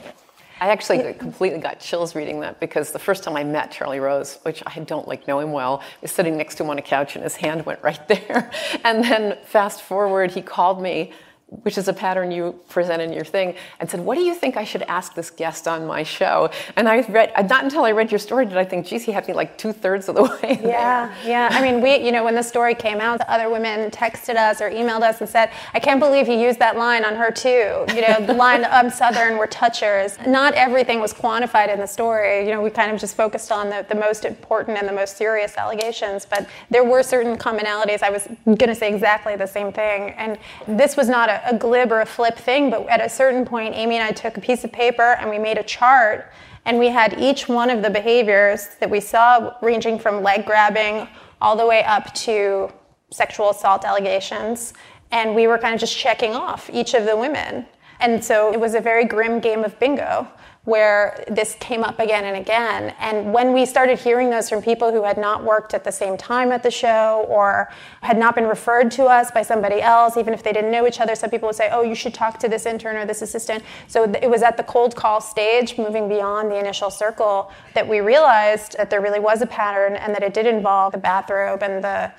I 0.60 0.70
actually 0.70 1.12
completely 1.12 1.60
got 1.60 1.80
chills 1.80 2.14
reading 2.14 2.40
that 2.40 2.58
because 2.60 2.90
the 2.90 2.98
first 2.98 3.22
time 3.22 3.36
I 3.36 3.44
met 3.44 3.70
Charlie 3.70 4.00
Rose, 4.00 4.38
which 4.42 4.62
I 4.66 4.78
don't 4.80 5.06
like 5.06 5.28
know 5.28 5.38
him 5.38 5.52
well, 5.52 5.82
was 6.00 6.10
sitting 6.10 6.38
next 6.38 6.54
to 6.56 6.64
him 6.64 6.70
on 6.70 6.78
a 6.78 6.82
couch 6.82 7.14
and 7.14 7.22
his 7.22 7.36
hand 7.36 7.66
went 7.66 7.82
right 7.82 8.08
there. 8.08 8.50
And 8.84 9.04
then 9.04 9.38
fast 9.44 9.82
forward, 9.82 10.30
he 10.30 10.40
called 10.40 10.80
me 10.80 11.12
which 11.50 11.78
is 11.78 11.88
a 11.88 11.92
pattern 11.94 12.30
you 12.30 12.60
present 12.68 13.00
in 13.00 13.10
your 13.10 13.24
thing, 13.24 13.54
and 13.80 13.88
said, 13.88 14.00
"What 14.00 14.16
do 14.16 14.20
you 14.22 14.34
think 14.34 14.56
I 14.56 14.64
should 14.64 14.82
ask 14.82 15.14
this 15.14 15.30
guest 15.30 15.66
on 15.66 15.86
my 15.86 16.02
show?" 16.02 16.50
And 16.76 16.86
I 16.88 17.00
read 17.00 17.32
uh, 17.34 17.42
not 17.42 17.64
until 17.64 17.84
I 17.84 17.92
read 17.92 18.12
your 18.12 18.18
story 18.18 18.44
did 18.44 18.58
I 18.58 18.64
think, 18.64 18.86
"Geez, 18.86 19.02
he 19.04 19.12
had 19.12 19.26
me 19.26 19.32
like 19.32 19.56
two 19.56 19.72
thirds 19.72 20.08
of 20.08 20.14
the 20.16 20.24
way." 20.42 20.60
Yeah, 20.62 21.14
yeah. 21.24 21.48
I 21.50 21.62
mean, 21.62 21.80
we, 21.80 21.96
you 21.96 22.12
know, 22.12 22.22
when 22.22 22.34
the 22.34 22.42
story 22.42 22.74
came 22.74 23.00
out, 23.00 23.22
other 23.22 23.48
women 23.48 23.90
texted 23.90 24.36
us 24.36 24.60
or 24.60 24.70
emailed 24.70 25.00
us 25.00 25.20
and 25.20 25.28
said, 25.28 25.50
"I 25.72 25.80
can't 25.80 26.00
believe 26.00 26.28
you 26.28 26.38
used 26.38 26.58
that 26.58 26.76
line 26.76 27.04
on 27.04 27.16
her 27.16 27.30
too." 27.30 27.84
You 27.94 28.02
know, 28.02 28.26
the 28.26 28.34
line 28.34 28.66
"I'm 28.66 28.90
Southern, 28.90 29.38
we're 29.38 29.46
touchers." 29.46 30.18
Not 30.26 30.52
everything 30.52 31.00
was 31.00 31.14
quantified 31.14 31.72
in 31.72 31.80
the 31.80 31.86
story. 31.86 32.44
You 32.44 32.50
know, 32.50 32.60
we 32.60 32.68
kind 32.68 32.92
of 32.92 33.00
just 33.00 33.16
focused 33.16 33.50
on 33.50 33.70
the, 33.70 33.86
the 33.88 33.94
most 33.94 34.26
important 34.26 34.76
and 34.76 34.86
the 34.86 34.92
most 34.92 35.16
serious 35.16 35.56
allegations, 35.56 36.26
but 36.26 36.46
there 36.68 36.84
were 36.84 37.02
certain 37.02 37.38
commonalities. 37.38 38.02
I 38.02 38.10
was 38.10 38.28
going 38.44 38.68
to 38.68 38.74
say 38.74 38.92
exactly 38.92 39.34
the 39.34 39.46
same 39.46 39.72
thing, 39.72 40.10
and 40.10 40.38
this 40.66 40.94
was 40.94 41.08
not 41.08 41.30
a 41.30 41.37
a, 41.44 41.56
glib 41.56 41.92
or 41.92 42.00
a 42.00 42.06
flip 42.06 42.36
thing, 42.36 42.70
but 42.70 42.88
at 42.88 43.00
a 43.00 43.08
certain 43.08 43.44
point, 43.44 43.74
Amy 43.74 43.96
and 43.96 44.04
I 44.04 44.12
took 44.12 44.36
a 44.36 44.40
piece 44.40 44.64
of 44.64 44.72
paper 44.72 45.16
and 45.18 45.30
we 45.30 45.38
made 45.38 45.58
a 45.58 45.62
chart, 45.62 46.32
and 46.64 46.78
we 46.78 46.88
had 46.88 47.18
each 47.18 47.48
one 47.48 47.70
of 47.70 47.82
the 47.82 47.90
behaviors 47.90 48.68
that 48.80 48.90
we 48.90 49.00
saw, 49.00 49.54
ranging 49.62 49.98
from 49.98 50.22
leg 50.22 50.44
grabbing 50.44 51.08
all 51.40 51.56
the 51.56 51.66
way 51.66 51.82
up 51.84 52.12
to 52.14 52.70
sexual 53.10 53.50
assault 53.50 53.84
allegations, 53.84 54.74
and 55.10 55.34
we 55.34 55.46
were 55.46 55.58
kind 55.58 55.74
of 55.74 55.80
just 55.80 55.96
checking 55.96 56.34
off 56.34 56.68
each 56.72 56.94
of 56.94 57.06
the 57.06 57.16
women. 57.16 57.66
And 58.00 58.22
so 58.22 58.52
it 58.52 58.60
was 58.60 58.74
a 58.74 58.80
very 58.80 59.04
grim 59.04 59.40
game 59.40 59.64
of 59.64 59.78
bingo 59.80 60.28
where 60.68 61.24
this 61.28 61.56
came 61.60 61.82
up 61.82 61.98
again 61.98 62.26
and 62.26 62.36
again. 62.36 62.94
And 63.00 63.32
when 63.32 63.54
we 63.54 63.64
started 63.64 63.98
hearing 63.98 64.28
those 64.28 64.50
from 64.50 64.60
people 64.60 64.92
who 64.92 65.02
had 65.02 65.16
not 65.16 65.42
worked 65.42 65.72
at 65.72 65.82
the 65.82 65.90
same 65.90 66.18
time 66.18 66.52
at 66.52 66.62
the 66.62 66.70
show 66.70 67.24
or 67.26 67.70
had 68.02 68.18
not 68.18 68.34
been 68.34 68.46
referred 68.46 68.90
to 68.90 69.06
us 69.06 69.30
by 69.30 69.40
somebody 69.40 69.80
else, 69.80 70.18
even 70.18 70.34
if 70.34 70.42
they 70.42 70.52
didn't 70.52 70.70
know 70.70 70.86
each 70.86 71.00
other, 71.00 71.14
some 71.14 71.30
people 71.30 71.48
would 71.48 71.56
say, 71.56 71.70
Oh, 71.72 71.80
you 71.80 71.94
should 71.94 72.12
talk 72.12 72.38
to 72.40 72.48
this 72.48 72.66
intern 72.66 72.96
or 72.96 73.06
this 73.06 73.22
assistant. 73.22 73.64
So 73.86 74.04
it 74.04 74.28
was 74.28 74.42
at 74.42 74.58
the 74.58 74.62
cold 74.62 74.94
call 74.94 75.22
stage, 75.22 75.78
moving 75.78 76.06
beyond 76.06 76.50
the 76.50 76.58
initial 76.58 76.90
circle, 76.90 77.50
that 77.72 77.88
we 77.88 78.00
realized 78.00 78.76
that 78.76 78.90
there 78.90 79.00
really 79.00 79.20
was 79.20 79.40
a 79.40 79.46
pattern 79.46 79.96
and 79.96 80.14
that 80.14 80.22
it 80.22 80.34
did 80.34 80.46
involve 80.46 80.92
the 80.92 80.98
bathrobe 80.98 81.62
and 81.62 81.82
the 81.82 82.12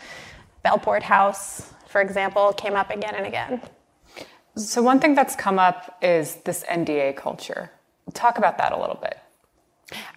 Bellport 0.65 1.03
house, 1.03 1.71
for 1.87 2.01
example, 2.01 2.51
came 2.53 2.73
up 2.73 2.89
again 2.89 3.13
and 3.13 3.27
again. 3.27 3.61
So, 4.55 4.81
one 4.81 4.99
thing 4.99 5.13
that's 5.13 5.35
come 5.35 5.59
up 5.59 5.99
is 6.01 6.37
this 6.37 6.63
NDA 6.63 7.15
culture 7.15 7.69
Talk 8.13 8.37
about 8.37 8.57
that 8.57 8.71
a 8.71 8.79
little 8.79 8.99
bit. 9.01 9.19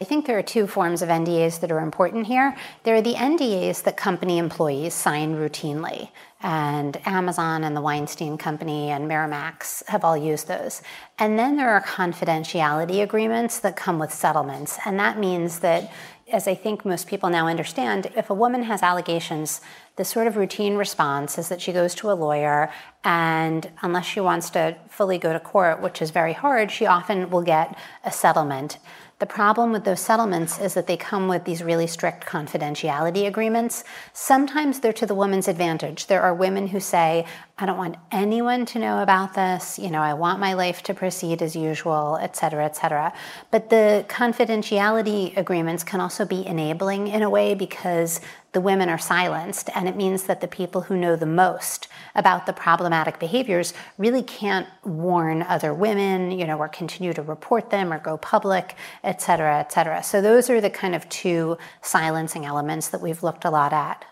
I 0.00 0.04
think 0.04 0.26
there 0.26 0.38
are 0.38 0.42
two 0.42 0.66
forms 0.66 1.00
of 1.00 1.08
NDAs 1.08 1.60
that 1.60 1.72
are 1.72 1.80
important 1.80 2.26
here. 2.26 2.54
There 2.82 2.94
are 2.94 3.00
the 3.02 3.14
NDAs 3.14 3.82
that 3.84 3.96
company 3.96 4.36
employees 4.36 4.92
sign 4.92 5.36
routinely, 5.36 6.10
and 6.42 7.00
Amazon 7.06 7.64
and 7.64 7.74
the 7.74 7.80
Weinstein 7.80 8.36
Company 8.36 8.90
and 8.90 9.10
Miramax 9.10 9.86
have 9.88 10.04
all 10.04 10.16
used 10.16 10.46
those. 10.46 10.82
And 11.18 11.38
then 11.38 11.56
there 11.56 11.70
are 11.70 11.80
confidentiality 11.80 13.02
agreements 13.02 13.60
that 13.60 13.76
come 13.76 13.98
with 13.98 14.12
settlements, 14.12 14.78
and 14.84 14.98
that 14.98 15.18
means 15.18 15.60
that 15.60 15.90
as 16.32 16.48
I 16.48 16.54
think 16.54 16.84
most 16.84 17.06
people 17.06 17.28
now 17.28 17.46
understand, 17.46 18.10
if 18.16 18.30
a 18.30 18.34
woman 18.34 18.62
has 18.64 18.82
allegations, 18.82 19.60
the 19.96 20.04
sort 20.04 20.26
of 20.26 20.36
routine 20.36 20.76
response 20.76 21.36
is 21.38 21.48
that 21.50 21.60
she 21.60 21.72
goes 21.72 21.94
to 21.96 22.10
a 22.10 22.14
lawyer, 22.14 22.70
and 23.04 23.70
unless 23.82 24.06
she 24.06 24.20
wants 24.20 24.48
to 24.50 24.76
fully 24.88 25.18
go 25.18 25.32
to 25.32 25.40
court, 25.40 25.82
which 25.82 26.00
is 26.00 26.10
very 26.10 26.32
hard, 26.32 26.70
she 26.70 26.86
often 26.86 27.28
will 27.28 27.42
get 27.42 27.76
a 28.04 28.10
settlement. 28.10 28.78
The 29.18 29.26
problem 29.26 29.70
with 29.70 29.84
those 29.84 30.00
settlements 30.00 30.58
is 30.58 30.74
that 30.74 30.88
they 30.88 30.96
come 30.96 31.28
with 31.28 31.44
these 31.44 31.62
really 31.62 31.86
strict 31.86 32.26
confidentiality 32.26 33.26
agreements. 33.26 33.84
Sometimes 34.12 34.80
they're 34.80 34.92
to 34.94 35.06
the 35.06 35.14
woman's 35.14 35.46
advantage. 35.46 36.06
There 36.06 36.22
are 36.22 36.34
women 36.34 36.68
who 36.68 36.80
say, 36.80 37.24
I 37.62 37.64
don't 37.64 37.78
want 37.78 37.94
anyone 38.10 38.66
to 38.66 38.80
know 38.80 39.04
about 39.04 39.34
this. 39.34 39.78
You 39.78 39.88
know, 39.88 40.00
I 40.00 40.14
want 40.14 40.40
my 40.40 40.54
life 40.54 40.82
to 40.82 40.94
proceed 40.94 41.40
as 41.42 41.54
usual, 41.54 42.18
et 42.20 42.34
cetera, 42.34 42.64
et 42.64 42.74
cetera. 42.74 43.12
But 43.52 43.70
the 43.70 44.04
confidentiality 44.08 45.36
agreements 45.36 45.84
can 45.84 46.00
also 46.00 46.24
be 46.24 46.44
enabling 46.44 47.06
in 47.06 47.22
a 47.22 47.30
way 47.30 47.54
because 47.54 48.20
the 48.50 48.60
women 48.60 48.88
are 48.88 48.98
silenced, 48.98 49.70
and 49.76 49.88
it 49.88 49.94
means 49.94 50.24
that 50.24 50.40
the 50.40 50.48
people 50.48 50.80
who 50.80 50.96
know 50.96 51.14
the 51.14 51.24
most 51.24 51.86
about 52.16 52.46
the 52.46 52.52
problematic 52.52 53.20
behaviors 53.20 53.74
really 53.96 54.24
can't 54.24 54.66
warn 54.82 55.44
other 55.44 55.72
women, 55.72 56.32
you 56.32 56.44
know, 56.48 56.58
or 56.58 56.68
continue 56.68 57.12
to 57.12 57.22
report 57.22 57.70
them 57.70 57.92
or 57.92 58.00
go 58.00 58.16
public, 58.16 58.74
et 59.04 59.22
cetera, 59.22 59.60
et 59.60 59.70
cetera. 59.70 60.02
So 60.02 60.20
those 60.20 60.50
are 60.50 60.60
the 60.60 60.68
kind 60.68 60.96
of 60.96 61.08
two 61.08 61.56
silencing 61.80 62.44
elements 62.44 62.88
that 62.88 63.00
we've 63.00 63.22
looked 63.22 63.44
a 63.44 63.50
lot 63.50 63.72
at. 63.72 64.04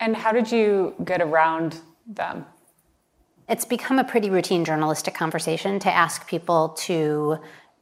And 0.00 0.16
how 0.16 0.32
did 0.32 0.50
you 0.50 0.96
get 1.04 1.22
around 1.22 1.78
them? 2.08 2.44
It's 3.48 3.64
become 3.64 3.98
a 3.98 4.04
pretty 4.04 4.30
routine 4.30 4.64
journalistic 4.64 5.14
conversation 5.14 5.78
to 5.80 5.92
ask 5.92 6.26
people 6.26 6.70
to 6.80 7.38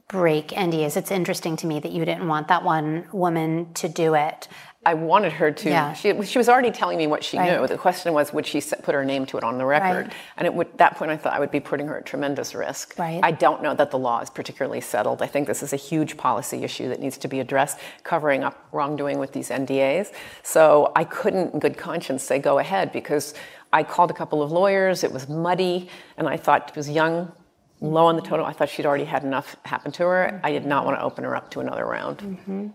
break 0.08 0.48
NDAs. 0.48 0.96
It's 0.96 1.10
interesting 1.12 1.56
to 1.56 1.66
me 1.66 1.78
that 1.80 1.92
you 1.92 2.04
didn't 2.04 2.26
want 2.26 2.48
that 2.48 2.64
one 2.64 3.06
woman 3.12 3.72
to 3.74 3.88
do 3.88 4.14
it. 4.14 4.48
I 4.84 4.94
wanted 4.94 5.32
her 5.34 5.50
to. 5.50 5.68
Yeah. 5.68 5.92
She, 5.92 6.20
she 6.22 6.38
was 6.38 6.48
already 6.48 6.70
telling 6.70 6.96
me 6.96 7.06
what 7.06 7.22
she 7.22 7.36
Right. 7.36 7.60
knew. 7.60 7.66
The 7.66 7.76
question 7.76 8.14
was, 8.14 8.32
would 8.32 8.46
she 8.46 8.62
put 8.62 8.94
her 8.94 9.04
name 9.04 9.26
to 9.26 9.36
it 9.36 9.44
on 9.44 9.58
the 9.58 9.66
record? 9.66 10.06
Right. 10.06 10.12
And 10.38 10.48
at 10.48 10.78
that 10.78 10.96
point, 10.96 11.10
I 11.10 11.18
thought 11.18 11.34
I 11.34 11.38
would 11.38 11.50
be 11.50 11.60
putting 11.60 11.86
her 11.88 11.98
at 11.98 12.06
tremendous 12.06 12.54
risk. 12.54 12.98
Right. 12.98 13.20
I 13.22 13.30
don't 13.30 13.62
know 13.62 13.74
that 13.74 13.90
the 13.90 13.98
law 13.98 14.20
is 14.20 14.30
particularly 14.30 14.80
settled. 14.80 15.20
I 15.20 15.26
think 15.26 15.46
this 15.46 15.62
is 15.62 15.74
a 15.74 15.76
huge 15.76 16.16
policy 16.16 16.64
issue 16.64 16.88
that 16.88 16.98
needs 16.98 17.18
to 17.18 17.28
be 17.28 17.40
addressed, 17.40 17.78
covering 18.04 18.42
up 18.42 18.66
wrongdoing 18.72 19.18
with 19.18 19.32
these 19.32 19.50
NDAs. 19.50 20.12
So 20.42 20.92
I 20.96 21.04
couldn't, 21.04 21.52
in 21.52 21.60
good 21.60 21.76
conscience, 21.76 22.22
say 22.22 22.38
go 22.38 22.58
ahead 22.58 22.90
because 22.90 23.34
I 23.72 23.82
called 23.82 24.10
a 24.10 24.14
couple 24.14 24.42
of 24.42 24.50
lawyers. 24.50 25.04
It 25.04 25.12
was 25.12 25.28
muddy, 25.28 25.88
and 26.16 26.28
I 26.28 26.36
thought 26.36 26.70
it 26.70 26.76
was 26.76 26.88
young. 26.88 27.32
Low 27.80 28.06
on 28.06 28.16
the 28.16 28.22
totem. 28.22 28.44
I 28.44 28.52
thought 28.52 28.68
she'd 28.68 28.84
already 28.84 29.04
had 29.04 29.24
enough 29.24 29.56
happen 29.64 29.90
to 29.92 30.02
her. 30.04 30.40
I 30.44 30.52
did 30.52 30.66
not 30.66 30.84
want 30.84 30.98
to 30.98 31.02
open 31.02 31.24
her 31.24 31.34
up 31.34 31.50
to 31.52 31.60
another 31.60 31.86
round. 31.86 32.18
Mm-hmm. 32.18 32.68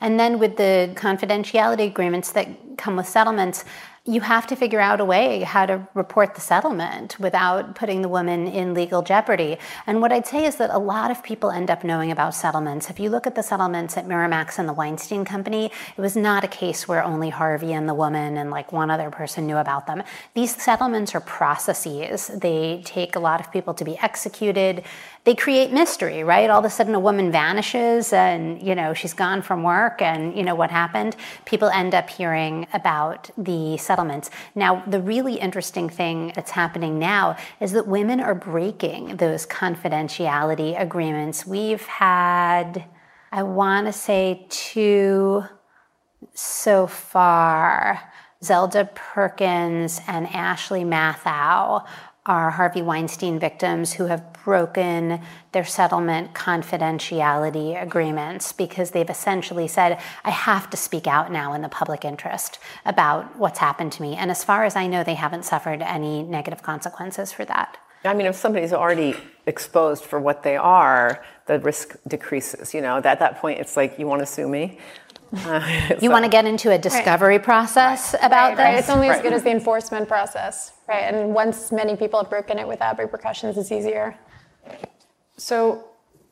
And 0.00 0.20
then 0.20 0.38
with 0.38 0.56
the 0.56 0.92
confidentiality 0.94 1.86
agreements 1.86 2.32
that 2.32 2.48
come 2.76 2.96
with 2.96 3.08
settlements, 3.08 3.64
you 4.06 4.20
have 4.20 4.46
to 4.46 4.54
figure 4.54 4.80
out 4.80 5.00
a 5.00 5.04
way 5.04 5.40
how 5.40 5.64
to 5.64 5.88
report 5.94 6.34
the 6.34 6.40
settlement 6.40 7.18
without 7.18 7.74
putting 7.74 8.02
the 8.02 8.08
woman 8.08 8.46
in 8.46 8.74
legal 8.74 9.00
jeopardy. 9.00 9.56
And 9.86 10.02
what 10.02 10.12
I'd 10.12 10.26
say 10.26 10.44
is 10.44 10.56
that 10.56 10.68
a 10.68 10.78
lot 10.78 11.10
of 11.10 11.22
people 11.22 11.50
end 11.50 11.70
up 11.70 11.84
knowing 11.84 12.10
about 12.10 12.34
settlements. 12.34 12.90
If 12.90 13.00
you 13.00 13.08
look 13.08 13.26
at 13.26 13.34
the 13.34 13.42
settlements 13.42 13.96
at 13.96 14.06
Miramax 14.06 14.58
and 14.58 14.68
the 14.68 14.74
Weinstein 14.74 15.24
Company, 15.24 15.70
it 15.96 16.00
was 16.02 16.16
not 16.16 16.44
a 16.44 16.48
case 16.48 16.86
where 16.86 17.02
only 17.02 17.30
Harvey 17.30 17.72
and 17.72 17.88
the 17.88 17.94
woman 17.94 18.36
and 18.36 18.50
like 18.50 18.72
one 18.72 18.90
other 18.90 19.10
person 19.10 19.46
knew 19.46 19.56
about 19.56 19.86
them. 19.86 20.02
These 20.34 20.62
settlements 20.62 21.14
are 21.14 21.20
processes. 21.20 22.26
They 22.26 22.82
take 22.84 23.16
a 23.16 23.20
lot 23.20 23.40
of 23.40 23.50
people 23.50 23.72
to 23.72 23.84
be 23.86 23.96
executed. 23.96 24.84
They 25.24 25.34
create 25.34 25.72
mystery, 25.72 26.22
right? 26.22 26.50
All 26.50 26.58
of 26.58 26.66
a 26.66 26.70
sudden 26.70 26.94
a 26.94 27.00
woman 27.00 27.32
vanishes 27.32 28.12
and, 28.12 28.62
you 28.62 28.74
know, 28.74 28.92
she's 28.92 29.14
gone 29.14 29.40
from 29.40 29.62
work 29.62 30.02
and, 30.02 30.36
you 30.36 30.42
know, 30.42 30.54
what 30.54 30.70
happened? 30.70 31.16
People 31.46 31.70
end 31.70 31.94
up 31.94 32.10
hearing 32.10 32.66
about 32.74 33.30
the 33.38 33.78
settlements. 33.78 34.30
Now, 34.54 34.82
the 34.86 35.00
really 35.00 35.36
interesting 35.36 35.88
thing 35.88 36.32
that's 36.34 36.50
happening 36.50 36.98
now 36.98 37.36
is 37.58 37.72
that 37.72 37.86
women 37.86 38.20
are 38.20 38.34
breaking 38.34 39.16
those 39.16 39.46
confidentiality 39.46 40.78
agreements. 40.78 41.46
We've 41.46 41.86
had, 41.86 42.84
I 43.32 43.44
want 43.44 43.86
to 43.86 43.94
say, 43.94 44.46
two 44.50 45.44
so 46.34 46.86
far. 46.86 48.12
Zelda 48.42 48.90
Perkins 48.94 50.02
and 50.06 50.26
Ashley 50.26 50.84
Matthau 50.84 51.86
are 52.26 52.50
Harvey 52.50 52.80
Weinstein 52.80 53.38
victims 53.38 53.92
who 53.94 54.06
have 54.06 54.32
broken 54.44 55.20
their 55.52 55.64
settlement 55.64 56.32
confidentiality 56.32 57.80
agreements 57.80 58.52
because 58.52 58.92
they've 58.92 59.10
essentially 59.10 59.68
said, 59.68 59.98
I 60.24 60.30
have 60.30 60.70
to 60.70 60.76
speak 60.76 61.06
out 61.06 61.30
now 61.30 61.52
in 61.52 61.60
the 61.62 61.68
public 61.68 62.04
interest 62.04 62.58
about 62.86 63.36
what's 63.38 63.58
happened 63.58 63.92
to 63.92 64.02
me. 64.02 64.14
And 64.16 64.30
as 64.30 64.42
far 64.42 64.64
as 64.64 64.74
I 64.74 64.86
know, 64.86 65.04
they 65.04 65.14
haven't 65.14 65.44
suffered 65.44 65.82
any 65.82 66.22
negative 66.22 66.62
consequences 66.62 67.30
for 67.32 67.44
that. 67.44 67.76
I 68.06 68.12
mean, 68.14 68.26
if 68.26 68.36
somebody's 68.36 68.72
already 68.72 69.14
exposed 69.46 70.04
for 70.04 70.20
what 70.20 70.42
they 70.42 70.56
are, 70.56 71.24
the 71.46 71.58
risk 71.58 71.96
decreases. 72.06 72.74
You 72.74 72.80
know, 72.82 72.96
at 72.98 73.18
that 73.18 73.38
point, 73.38 73.60
it's 73.60 73.76
like, 73.76 73.98
you 73.98 74.06
want 74.06 74.20
to 74.20 74.26
sue 74.26 74.48
me? 74.48 74.78
Uh, 75.34 75.90
You 76.00 76.10
want 76.10 76.24
to 76.24 76.30
get 76.30 76.44
into 76.44 76.70
a 76.70 76.78
discovery 76.78 77.38
process 77.38 78.14
about 78.22 78.56
Right, 78.56 78.58
right. 78.58 78.72
this? 78.76 78.80
It's 78.82 78.90
only 78.90 79.08
as 79.08 79.22
good 79.22 79.32
as 79.32 79.42
the 79.42 79.50
enforcement 79.50 80.06
process, 80.06 80.72
right? 80.88 81.02
And 81.02 81.34
once 81.34 81.72
many 81.72 81.96
people 81.96 82.20
have 82.20 82.30
broken 82.30 82.58
it 82.58 82.66
without 82.66 82.98
repercussions, 82.98 83.56
it's 83.56 83.72
easier. 83.72 84.16
So, 85.36 85.88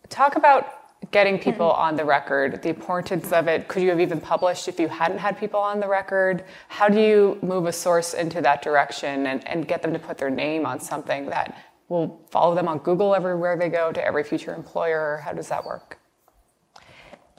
talk 0.09 0.37
about 0.37 0.83
getting 1.11 1.38
people 1.38 1.73
hmm. 1.73 1.81
on 1.81 1.97
the 1.97 2.05
record, 2.05 2.62
the 2.62 2.69
importance 2.69 3.33
of 3.33 3.49
it. 3.49 3.69
Could 3.69 3.83
you 3.83 3.91
have 3.91 4.01
even 4.01 4.21
published 4.21 4.69
if 4.69 4.79
you 4.79 4.88
hadn't 4.88 5.19
had 5.19 5.37
people 5.38 5.61
on 5.61 5.81
the 5.81 5.88
record? 5.88 6.45
How 6.69 6.88
do 6.88 7.01
you 7.01 7.38
move 7.43 7.67
a 7.67 7.73
source 7.73 8.15
into 8.15 8.41
that 8.43 8.62
direction 8.62 9.27
and, 9.27 9.47
and 9.49 9.67
get 9.67 9.83
them 9.83 9.93
to 9.93 9.99
put 9.99 10.19
their 10.19 10.31
name 10.31 10.65
on 10.65 10.81
something 10.81 11.27
that 11.27 11.57
will 11.88 12.21
follow 12.31 12.55
them 12.55 12.69
on 12.69 12.79
Google 12.79 13.15
everywhere 13.15 13.57
they 13.57 13.69
go 13.69 13.93
to 13.93 14.05
every 14.05 14.23
future 14.23 14.55
employer? 14.55 15.21
How 15.25 15.33
does 15.33 15.49
that 15.49 15.65
work? 15.65 15.99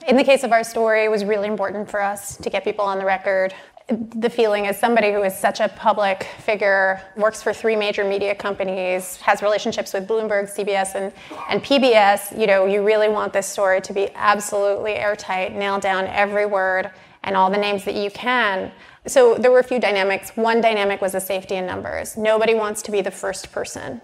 In 0.06 0.16
the 0.16 0.24
case 0.24 0.44
of 0.44 0.52
our 0.52 0.64
story, 0.64 1.04
it 1.04 1.10
was 1.10 1.24
really 1.24 1.48
important 1.48 1.90
for 1.90 2.00
us 2.02 2.36
to 2.36 2.50
get 2.50 2.62
people 2.62 2.84
on 2.84 2.98
the 2.98 3.06
record. 3.06 3.54
The 3.88 4.30
feeling 4.30 4.66
as 4.66 4.78
somebody 4.78 5.12
who 5.12 5.22
is 5.22 5.36
such 5.36 5.60
a 5.60 5.68
public 5.68 6.24
figure, 6.38 7.02
works 7.16 7.42
for 7.42 7.52
three 7.52 7.76
major 7.76 8.02
media 8.02 8.34
companies, 8.34 9.18
has 9.18 9.42
relationships 9.42 9.92
with 9.92 10.08
Bloomberg, 10.08 10.50
CBS, 10.50 10.94
and, 10.94 11.12
and 11.50 11.62
PBS, 11.62 12.38
you 12.38 12.46
know, 12.46 12.64
you 12.64 12.82
really 12.82 13.10
want 13.10 13.34
this 13.34 13.46
story 13.46 13.82
to 13.82 13.92
be 13.92 14.08
absolutely 14.14 14.94
airtight, 14.94 15.54
nail 15.54 15.78
down 15.78 16.06
every 16.06 16.46
word 16.46 16.90
and 17.24 17.36
all 17.36 17.50
the 17.50 17.58
names 17.58 17.84
that 17.84 17.94
you 17.94 18.10
can. 18.10 18.72
So 19.06 19.34
there 19.34 19.50
were 19.50 19.58
a 19.58 19.64
few 19.64 19.78
dynamics. 19.78 20.32
One 20.34 20.62
dynamic 20.62 21.02
was 21.02 21.12
the 21.12 21.20
safety 21.20 21.56
in 21.56 21.66
numbers. 21.66 22.16
Nobody 22.16 22.54
wants 22.54 22.80
to 22.82 22.90
be 22.90 23.02
the 23.02 23.10
first 23.10 23.52
person. 23.52 24.00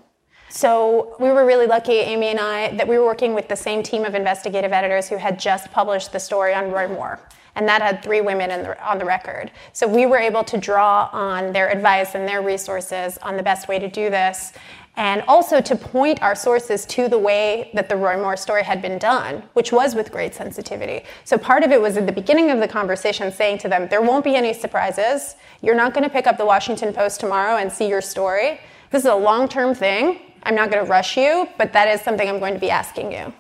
So 0.51 1.17
we 1.19 1.31
were 1.31 1.47
really 1.47 1.67
lucky, 1.67 1.93
Amy 1.93 2.27
and 2.27 2.41
I, 2.41 2.77
that 2.77 2.87
we 2.87 2.99
were 2.99 3.07
working 3.07 3.33
with 3.35 3.49
the 3.49 3.57
same 3.57 3.83
team 3.83 4.05
of 4.05 4.15
investigative 4.15 4.73
editors 4.73 5.09
who 5.09 5.17
had 5.17 5.39
just 5.39 5.71
published 5.71 6.13
the 6.13 6.21
story 6.21 6.53
on 6.53 6.71
Roy 6.71 6.89
Moore. 6.89 7.19
And 7.55 7.67
that 7.69 7.83
had 7.83 8.03
three 8.03 8.21
women 8.21 8.49
the, 8.49 8.89
on 8.89 8.99
the 8.99 9.05
record. 9.05 9.51
So 9.73 9.87
we 9.89 10.07
were 10.07 10.19
able 10.19 10.45
to 10.45 10.57
draw 10.57 11.09
on 11.13 11.53
their 11.53 11.69
advice 11.71 12.15
and 12.15 12.27
their 12.29 12.43
resources 12.43 13.19
on 13.19 13.37
the 13.37 13.43
best 13.43 13.69
way 13.69 13.79
to 13.79 13.89
do 13.89 14.11
this. 14.11 14.53
And 14.97 15.23
also 15.29 15.61
to 15.61 15.77
point 15.77 16.21
our 16.23 16.35
sources 16.35 16.85
to 16.87 17.09
the 17.09 17.19
way 17.19 17.71
that 17.75 17.89
the 17.89 17.97
Roy 17.97 18.17
Moore 18.17 18.37
story 18.37 18.63
had 18.63 18.83
been 18.83 18.99
done, 18.99 19.43
which 19.55 19.73
was 19.73 19.95
with 19.95 20.13
great 20.13 20.35
sensitivity. 20.35 21.05
So 21.25 21.39
part 21.39 21.63
of 21.63 21.71
it 21.71 21.81
was 21.81 21.97
at 21.97 22.07
the 22.07 22.13
beginning 22.13 22.51
of 22.51 22.59
the 22.59 22.69
conversation 22.69 23.33
saying 23.33 23.59
to 23.59 23.69
them, 23.69 23.89
there 23.89 24.03
won't 24.03 24.25
be 24.25 24.35
any 24.35 24.53
surprises. 24.53 25.37
You're 25.63 25.77
not 25.77 25.95
going 25.95 26.05
to 26.05 26.11
pick 26.11 26.27
up 26.27 26.37
the 26.39 26.45
Washington 26.45 26.93
Post 26.93 27.21
tomorrow 27.21 27.57
and 27.57 27.73
see 27.73 27.89
your 27.89 28.03
story. 28.03 28.61
This 28.91 29.05
is 29.05 29.11
a 29.11 29.15
long 29.15 29.49
term 29.49 29.75
thing. 29.75 30.21
I'm 30.43 30.55
not 30.55 30.71
going 30.71 30.85
to 30.85 30.91
rush 30.91 31.17
you, 31.17 31.49
but 31.57 31.73
that 31.73 31.89
is 31.89 32.01
something 32.01 32.29
I'm 32.29 32.39
going 32.39 32.55
to 32.55 32.61
be 32.61 32.71
asking 32.71 33.13
you. 33.13 33.33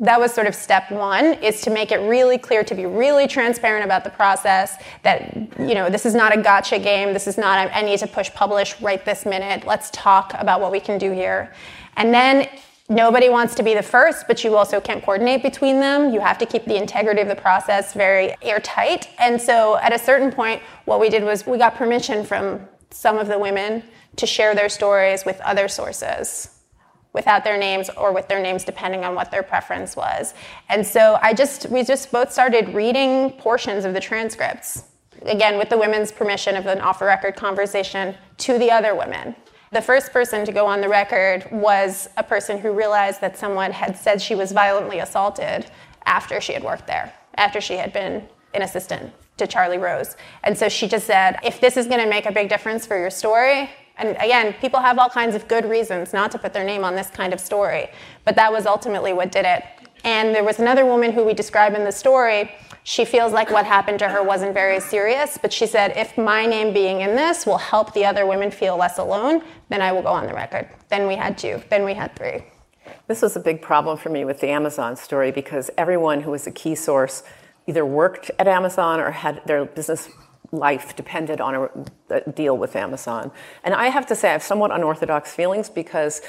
That 0.00 0.20
was 0.20 0.32
sort 0.32 0.46
of 0.46 0.54
step 0.54 0.90
one, 0.92 1.34
is 1.42 1.60
to 1.62 1.70
make 1.70 1.90
it 1.90 1.96
really 1.96 2.38
clear, 2.38 2.62
to 2.62 2.74
be 2.74 2.86
really 2.86 3.26
transparent 3.26 3.84
about 3.84 4.04
the 4.04 4.10
process, 4.10 4.76
that, 5.02 5.34
you 5.58 5.74
know, 5.74 5.90
this 5.90 6.06
is 6.06 6.14
not 6.14 6.36
a 6.36 6.40
gotcha 6.40 6.78
game. 6.78 7.12
This 7.12 7.26
is 7.26 7.36
not, 7.36 7.70
I 7.72 7.82
need 7.82 7.98
to 7.98 8.06
push 8.06 8.32
publish 8.32 8.80
right 8.80 9.04
this 9.04 9.26
minute. 9.26 9.66
Let's 9.66 9.90
talk 9.90 10.34
about 10.38 10.60
what 10.60 10.70
we 10.70 10.78
can 10.78 10.98
do 10.98 11.10
here. 11.10 11.52
And 11.96 12.14
then 12.14 12.48
nobody 12.88 13.28
wants 13.28 13.56
to 13.56 13.64
be 13.64 13.74
the 13.74 13.82
first, 13.82 14.28
but 14.28 14.44
you 14.44 14.56
also 14.56 14.80
can't 14.80 15.02
coordinate 15.02 15.42
between 15.42 15.80
them. 15.80 16.14
You 16.14 16.20
have 16.20 16.38
to 16.38 16.46
keep 16.46 16.64
the 16.64 16.76
integrity 16.76 17.20
of 17.20 17.28
the 17.28 17.36
process 17.36 17.92
very 17.92 18.36
airtight. 18.40 19.08
And 19.18 19.42
so 19.42 19.78
at 19.78 19.92
a 19.92 19.98
certain 19.98 20.30
point, 20.30 20.62
what 20.84 21.00
we 21.00 21.08
did 21.08 21.24
was 21.24 21.44
we 21.44 21.58
got 21.58 21.74
permission 21.74 22.24
from 22.24 22.60
some 22.90 23.18
of 23.18 23.26
the 23.26 23.38
women 23.38 23.82
to 24.14 24.26
share 24.26 24.54
their 24.54 24.68
stories 24.68 25.24
with 25.24 25.40
other 25.40 25.66
sources 25.66 26.57
without 27.12 27.44
their 27.44 27.58
names 27.58 27.90
or 27.90 28.12
with 28.12 28.28
their 28.28 28.40
names 28.40 28.64
depending 28.64 29.04
on 29.04 29.14
what 29.14 29.30
their 29.30 29.42
preference 29.42 29.96
was. 29.96 30.34
And 30.68 30.86
so 30.86 31.18
I 31.22 31.34
just 31.34 31.68
we 31.70 31.82
just 31.82 32.12
both 32.12 32.32
started 32.32 32.74
reading 32.74 33.30
portions 33.32 33.84
of 33.84 33.94
the 33.94 34.00
transcripts 34.00 34.84
again 35.22 35.58
with 35.58 35.68
the 35.68 35.78
women's 35.78 36.12
permission 36.12 36.56
of 36.56 36.66
an 36.66 36.80
off 36.80 36.98
the 36.98 37.04
record 37.04 37.34
conversation 37.36 38.14
to 38.38 38.58
the 38.58 38.70
other 38.70 38.94
women. 38.94 39.34
The 39.70 39.82
first 39.82 40.12
person 40.12 40.46
to 40.46 40.52
go 40.52 40.66
on 40.66 40.80
the 40.80 40.88
record 40.88 41.46
was 41.50 42.08
a 42.16 42.22
person 42.22 42.58
who 42.58 42.72
realized 42.72 43.20
that 43.20 43.36
someone 43.36 43.70
had 43.70 43.98
said 43.98 44.22
she 44.22 44.34
was 44.34 44.52
violently 44.52 45.00
assaulted 45.00 45.66
after 46.06 46.40
she 46.40 46.54
had 46.54 46.64
worked 46.64 46.86
there, 46.86 47.12
after 47.36 47.60
she 47.60 47.74
had 47.74 47.92
been 47.92 48.26
an 48.54 48.62
assistant 48.62 49.12
to 49.36 49.46
Charlie 49.46 49.78
Rose. 49.78 50.16
And 50.42 50.56
so 50.56 50.70
she 50.70 50.88
just 50.88 51.06
said, 51.06 51.36
if 51.44 51.60
this 51.60 51.76
is 51.76 51.86
going 51.86 52.00
to 52.00 52.08
make 52.08 52.24
a 52.24 52.32
big 52.32 52.48
difference 52.48 52.86
for 52.86 52.98
your 52.98 53.10
story, 53.10 53.70
and 53.98 54.10
again, 54.20 54.54
people 54.60 54.80
have 54.80 54.98
all 54.98 55.08
kinds 55.10 55.34
of 55.34 55.48
good 55.48 55.64
reasons 55.64 56.12
not 56.12 56.30
to 56.32 56.38
put 56.38 56.52
their 56.52 56.64
name 56.64 56.84
on 56.84 56.94
this 56.94 57.10
kind 57.10 57.32
of 57.32 57.40
story, 57.40 57.90
but 58.24 58.36
that 58.36 58.52
was 58.52 58.66
ultimately 58.66 59.12
what 59.12 59.32
did 59.32 59.44
it. 59.44 59.64
And 60.04 60.34
there 60.34 60.44
was 60.44 60.60
another 60.60 60.86
woman 60.86 61.12
who 61.12 61.24
we 61.24 61.34
describe 61.34 61.74
in 61.74 61.84
the 61.84 61.92
story. 61.92 62.52
She 62.84 63.04
feels 63.04 63.32
like 63.32 63.50
what 63.50 63.66
happened 63.66 63.98
to 63.98 64.08
her 64.08 64.22
wasn't 64.22 64.54
very 64.54 64.80
serious, 64.80 65.36
but 65.40 65.52
she 65.52 65.66
said, 65.66 65.96
if 65.96 66.16
my 66.16 66.46
name 66.46 66.72
being 66.72 67.00
in 67.00 67.16
this 67.16 67.44
will 67.44 67.58
help 67.58 67.92
the 67.92 68.04
other 68.04 68.24
women 68.24 68.50
feel 68.50 68.76
less 68.76 68.98
alone, 68.98 69.42
then 69.68 69.82
I 69.82 69.92
will 69.92 70.02
go 70.02 70.08
on 70.08 70.26
the 70.26 70.32
record. 70.32 70.68
Then 70.88 71.06
we 71.06 71.16
had 71.16 71.36
two, 71.36 71.60
then 71.68 71.84
we 71.84 71.94
had 71.94 72.14
three. 72.16 72.44
This 73.08 73.20
was 73.20 73.36
a 73.36 73.40
big 73.40 73.60
problem 73.60 73.98
for 73.98 74.08
me 74.08 74.24
with 74.24 74.40
the 74.40 74.48
Amazon 74.48 74.96
story 74.96 75.32
because 75.32 75.70
everyone 75.76 76.22
who 76.22 76.30
was 76.30 76.46
a 76.46 76.50
key 76.50 76.74
source 76.74 77.22
either 77.66 77.84
worked 77.84 78.30
at 78.38 78.48
Amazon 78.48 79.00
or 79.00 79.10
had 79.10 79.42
their 79.46 79.64
business 79.64 80.08
life 80.52 80.96
depended 80.96 81.40
on 81.40 81.54
a, 81.54 81.68
a, 82.10 82.30
deal 82.30 82.56
with 82.56 82.74
Amazon. 82.74 83.30
And 83.64 83.74
I 83.74 83.88
have 83.88 84.06
to 84.06 84.14
say, 84.14 84.30
I 84.30 84.32
have 84.32 84.42
somewhat 84.42 84.70
unorthodox 84.70 85.32
feelings 85.32 85.68
because 85.68 86.22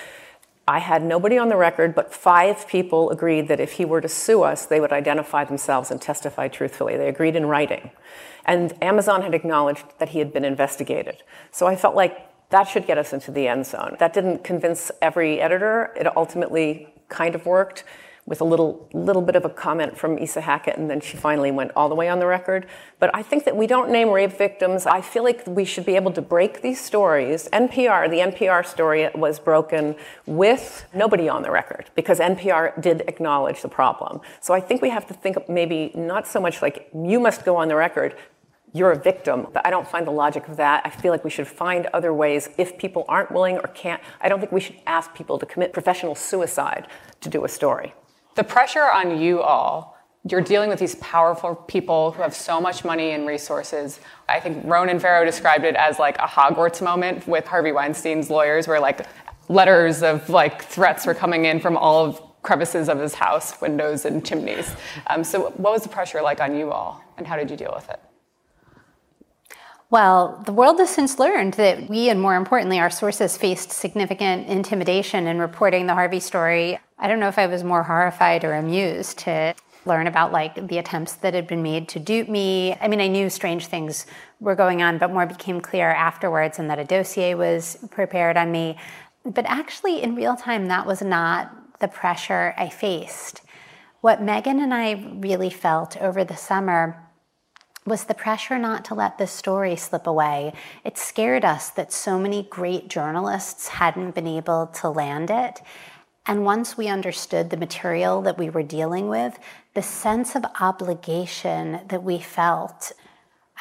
I 0.67 0.79
had 0.79 1.01
nobody 1.03 1.37
on 1.37 1.49
the 1.49 1.55
record, 1.55 1.95
but 1.95 2.13
five 2.13 2.67
people 2.67 3.09
agreed 3.09 3.47
that 3.47 3.59
if 3.59 3.73
he 3.73 3.85
were 3.85 4.01
to 4.01 4.09
sue 4.09 4.43
us, 4.43 4.65
they 4.65 4.79
would 4.79 4.91
identify 4.91 5.43
themselves 5.43 5.89
and 5.89 5.99
testify 5.99 6.47
truthfully. 6.47 6.95
They 6.95 7.09
agreed 7.09 7.35
in 7.35 7.47
writing. 7.47 7.89
And 8.45 8.73
Amazon 8.83 9.23
had 9.23 9.33
acknowledged 9.33 9.85
that 9.97 10.09
he 10.09 10.19
had 10.19 10.31
been 10.31 10.45
investigated. 10.45 11.23
So 11.51 11.65
I 11.65 11.75
felt 11.75 11.95
like 11.95 12.17
that 12.49 12.65
should 12.65 12.85
get 12.85 12.97
us 12.97 13.13
into 13.13 13.31
the 13.31 13.47
end 13.47 13.65
zone. 13.65 13.95
That 13.99 14.13
didn't 14.13 14.43
convince 14.43 14.91
every 15.01 15.41
editor. 15.41 15.93
It 15.95 16.15
ultimately 16.15 16.93
kind 17.07 17.35
of 17.35 17.45
worked. 17.45 17.83
With 18.25 18.41
a 18.41 18.43
little 18.43 18.87
little 18.93 19.21
bit 19.21 19.35
of 19.35 19.45
a 19.45 19.49
comment 19.49 19.97
from 19.97 20.17
Isa 20.19 20.41
Hackett, 20.41 20.77
and 20.77 20.89
then 20.89 21.01
she 21.01 21.17
finally 21.17 21.51
went 21.51 21.71
all 21.75 21.89
the 21.89 21.95
way 21.95 22.07
on 22.09 22.19
the 22.19 22.25
record. 22.25 22.67
But 22.99 23.09
I 23.13 23.23
think 23.23 23.45
that 23.45 23.55
we 23.55 23.67
don't 23.67 23.89
name 23.89 24.09
rape 24.09 24.37
victims. 24.37 24.85
I 24.85 25.01
feel 25.01 25.23
like 25.23 25.45
we 25.47 25.65
should 25.65 25.85
be 25.85 25.95
able 25.95 26.11
to 26.11 26.21
break 26.21 26.61
these 26.61 26.79
stories. 26.79 27.49
NPR, 27.51 28.09
the 28.09 28.19
NPR 28.19 28.65
story 28.65 29.09
was 29.15 29.39
broken 29.39 29.95
with 30.25 30.85
nobody 30.93 31.27
on 31.27 31.41
the 31.43 31.51
record 31.51 31.89
because 31.95 32.19
NPR 32.19 32.79
did 32.81 33.01
acknowledge 33.07 33.61
the 33.61 33.69
problem. 33.69 34.21
So 34.41 34.53
I 34.53 34.59
think 34.59 34.81
we 34.81 34.89
have 34.89 35.07
to 35.07 35.13
think 35.13 35.49
maybe 35.49 35.91
not 35.95 36.27
so 36.27 36.39
much 36.39 36.61
like 36.61 36.89
you 36.93 37.19
must 37.19 37.45
go 37.45 37.55
on 37.55 37.67
the 37.67 37.75
record, 37.75 38.15
you're 38.73 38.91
a 38.91 38.99
victim. 38.99 39.47
But 39.53 39.65
I 39.65 39.69
don't 39.69 39.87
find 39.87 40.05
the 40.05 40.11
logic 40.11 40.47
of 40.47 40.57
that. 40.57 40.83
I 40.85 40.89
feel 40.89 41.11
like 41.11 41.23
we 41.23 41.29
should 41.29 41.47
find 41.47 41.87
other 41.87 42.13
ways 42.13 42.49
if 42.57 42.77
people 42.77 43.05
aren't 43.07 43.31
willing 43.31 43.57
or 43.57 43.67
can't. 43.69 44.01
I 44.21 44.29
don't 44.29 44.39
think 44.39 44.51
we 44.51 44.61
should 44.61 44.77
ask 44.85 45.13
people 45.13 45.39
to 45.39 45.45
commit 45.45 45.73
professional 45.73 46.15
suicide 46.15 46.87
to 47.21 47.29
do 47.29 47.43
a 47.45 47.49
story. 47.49 47.93
The 48.39 48.45
pressure 48.45 48.89
on 48.89 49.19
you 49.19 49.41
all, 49.41 49.97
you're 50.23 50.39
dealing 50.39 50.69
with 50.69 50.79
these 50.79 50.95
powerful 50.95 51.55
people 51.55 52.13
who 52.13 52.21
have 52.21 52.33
so 52.33 52.61
much 52.61 52.85
money 52.85 53.11
and 53.11 53.27
resources. 53.27 53.99
I 54.29 54.39
think 54.39 54.63
Ronan 54.63 55.01
Farrow 55.01 55.25
described 55.25 55.65
it 55.65 55.75
as 55.75 55.99
like 55.99 56.17
a 56.19 56.21
Hogwarts 56.21 56.81
moment 56.81 57.27
with 57.27 57.45
Harvey 57.45 57.73
Weinstein's 57.73 58.29
lawyers, 58.29 58.65
where 58.65 58.79
like 58.79 59.05
letters 59.49 60.03
of 60.03 60.29
like 60.29 60.63
threats 60.63 61.05
were 61.05 61.13
coming 61.13 61.43
in 61.43 61.59
from 61.59 61.75
all 61.75 62.05
of 62.05 62.21
crevices 62.41 62.87
of 62.87 62.97
his 62.97 63.13
house, 63.13 63.59
windows 63.59 64.05
and 64.05 64.25
chimneys. 64.25 64.73
Um, 65.07 65.25
so, 65.25 65.49
what 65.57 65.73
was 65.73 65.83
the 65.83 65.89
pressure 65.89 66.21
like 66.21 66.39
on 66.39 66.55
you 66.55 66.71
all, 66.71 67.03
and 67.17 67.27
how 67.27 67.35
did 67.35 67.51
you 67.51 67.57
deal 67.57 67.73
with 67.75 67.89
it? 67.89 67.99
Well, 69.91 70.43
the 70.45 70.53
world 70.53 70.77
has 70.77 70.91
since 70.91 71.17
learned 71.17 71.55
that 71.55 71.89
we, 71.89 72.09
and 72.09 72.21
more 72.21 72.35
importantly, 72.35 72.79
our 72.79 72.91
sources 72.91 73.37
faced 73.37 73.71
significant 73.71 74.47
intimidation 74.47 75.25
in 75.25 75.39
reporting 75.39 75.87
the 75.87 75.95
Harvey 75.95 76.19
story. 76.19 76.79
I 76.99 77.07
don't 77.07 77.19
know 77.19 77.27
if 77.27 77.39
I 77.39 77.47
was 77.47 77.63
more 77.63 77.81
horrified 77.81 78.43
or 78.43 78.53
amused 78.53 79.17
to 79.19 79.55
learn 79.85 80.05
about 80.05 80.31
like 80.31 80.67
the 80.67 80.77
attempts 80.77 81.13
that 81.15 81.33
had 81.33 81.47
been 81.47 81.63
made 81.63 81.87
to 81.89 81.99
dupe 81.99 82.29
me. 82.29 82.75
I 82.79 82.87
mean, 82.87 83.01
I 83.01 83.07
knew 83.07 83.31
strange 83.31 83.65
things 83.65 84.05
were 84.39 84.53
going 84.53 84.83
on, 84.83 84.99
but 84.99 85.11
more 85.11 85.25
became 85.25 85.59
clear 85.59 85.89
afterwards 85.89 86.59
and 86.59 86.69
that 86.69 86.77
a 86.77 86.85
dossier 86.85 87.33
was 87.33 87.79
prepared 87.89 88.37
on 88.37 88.51
me. 88.51 88.77
But 89.25 89.45
actually, 89.47 90.03
in 90.03 90.15
real 90.15 90.35
time, 90.35 90.67
that 90.67 90.85
was 90.85 91.01
not 91.01 91.79
the 91.79 91.87
pressure 91.87 92.53
I 92.57 92.69
faced. 92.69 93.41
What 94.01 94.21
Megan 94.21 94.59
and 94.59 94.73
I 94.73 95.13
really 95.15 95.49
felt 95.49 95.97
over 95.97 96.23
the 96.23 96.37
summer 96.37 97.08
was 97.89 98.05
the 98.05 98.13
pressure 98.13 98.57
not 98.57 98.85
to 98.85 98.93
let 98.93 99.17
this 99.17 99.31
story 99.31 99.75
slip 99.75 100.07
away. 100.07 100.53
It 100.85 100.97
scared 100.97 101.43
us 101.43 101.69
that 101.71 101.91
so 101.91 102.17
many 102.17 102.43
great 102.43 102.87
journalists 102.87 103.67
hadn't 103.67 104.15
been 104.15 104.27
able 104.27 104.67
to 104.67 104.89
land 104.89 105.29
it. 105.29 105.61
And 106.25 106.45
once 106.45 106.77
we 106.77 106.87
understood 106.87 107.49
the 107.49 107.57
material 107.57 108.21
that 108.21 108.37
we 108.37 108.49
were 108.49 108.63
dealing 108.63 109.09
with, 109.09 109.37
the 109.73 109.81
sense 109.81 110.35
of 110.35 110.45
obligation 110.61 111.81
that 111.87 112.03
we 112.03 112.19
felt 112.19 112.91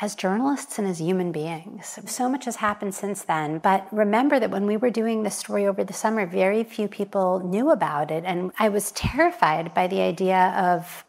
as 0.00 0.14
journalists 0.14 0.78
and 0.78 0.86
as 0.86 1.00
human 1.00 1.32
beings. 1.32 1.98
So 2.06 2.28
much 2.28 2.44
has 2.44 2.56
happened 2.56 2.94
since 2.94 3.22
then, 3.22 3.58
but 3.58 3.88
remember 3.90 4.38
that 4.38 4.50
when 4.50 4.66
we 4.66 4.76
were 4.76 4.90
doing 4.90 5.22
this 5.22 5.36
story 5.36 5.66
over 5.66 5.82
the 5.82 5.92
summer, 5.92 6.24
very 6.24 6.62
few 6.62 6.86
people 6.86 7.40
knew 7.40 7.70
about 7.70 8.10
it. 8.10 8.22
And 8.24 8.52
I 8.58 8.68
was 8.68 8.92
terrified 8.92 9.74
by 9.74 9.88
the 9.88 10.00
idea 10.00 10.54
of, 10.56 11.04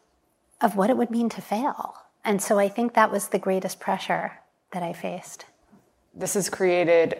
of 0.60 0.74
what 0.76 0.90
it 0.90 0.96
would 0.96 1.10
mean 1.10 1.28
to 1.28 1.40
fail 1.40 1.94
and 2.24 2.42
so 2.42 2.58
I 2.58 2.68
think 2.68 2.94
that 2.94 3.10
was 3.10 3.28
the 3.28 3.38
greatest 3.38 3.80
pressure 3.80 4.32
that 4.72 4.82
I 4.82 4.92
faced. 4.92 5.46
This 6.14 6.34
has 6.34 6.48
created 6.48 7.18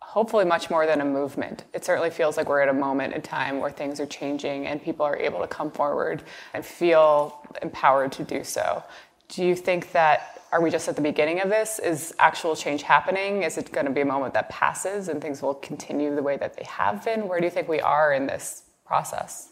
hopefully 0.00 0.44
much 0.44 0.70
more 0.70 0.86
than 0.86 1.00
a 1.00 1.04
movement. 1.04 1.64
It 1.72 1.84
certainly 1.84 2.10
feels 2.10 2.36
like 2.36 2.48
we're 2.48 2.60
at 2.60 2.68
a 2.68 2.72
moment 2.72 3.14
in 3.14 3.22
time 3.22 3.60
where 3.60 3.70
things 3.70 4.00
are 4.00 4.06
changing 4.06 4.66
and 4.66 4.82
people 4.82 5.06
are 5.06 5.16
able 5.16 5.40
to 5.40 5.46
come 5.46 5.70
forward 5.70 6.24
and 6.52 6.64
feel 6.64 7.46
empowered 7.62 8.10
to 8.12 8.24
do 8.24 8.42
so. 8.42 8.82
Do 9.28 9.44
you 9.44 9.54
think 9.54 9.92
that 9.92 10.40
are 10.52 10.60
we 10.60 10.68
just 10.68 10.88
at 10.88 10.96
the 10.96 11.02
beginning 11.02 11.40
of 11.40 11.48
this? 11.48 11.78
Is 11.78 12.12
actual 12.18 12.56
change 12.56 12.82
happening? 12.82 13.44
Is 13.44 13.56
it 13.56 13.70
going 13.70 13.86
to 13.86 13.92
be 13.92 14.00
a 14.00 14.04
moment 14.04 14.34
that 14.34 14.48
passes 14.48 15.06
and 15.06 15.22
things 15.22 15.42
will 15.42 15.54
continue 15.54 16.12
the 16.16 16.24
way 16.24 16.36
that 16.38 16.56
they 16.56 16.64
have 16.64 17.04
been? 17.04 17.28
Where 17.28 17.38
do 17.38 17.44
you 17.44 17.50
think 17.52 17.68
we 17.68 17.80
are 17.80 18.12
in 18.12 18.26
this 18.26 18.64
process? 18.84 19.50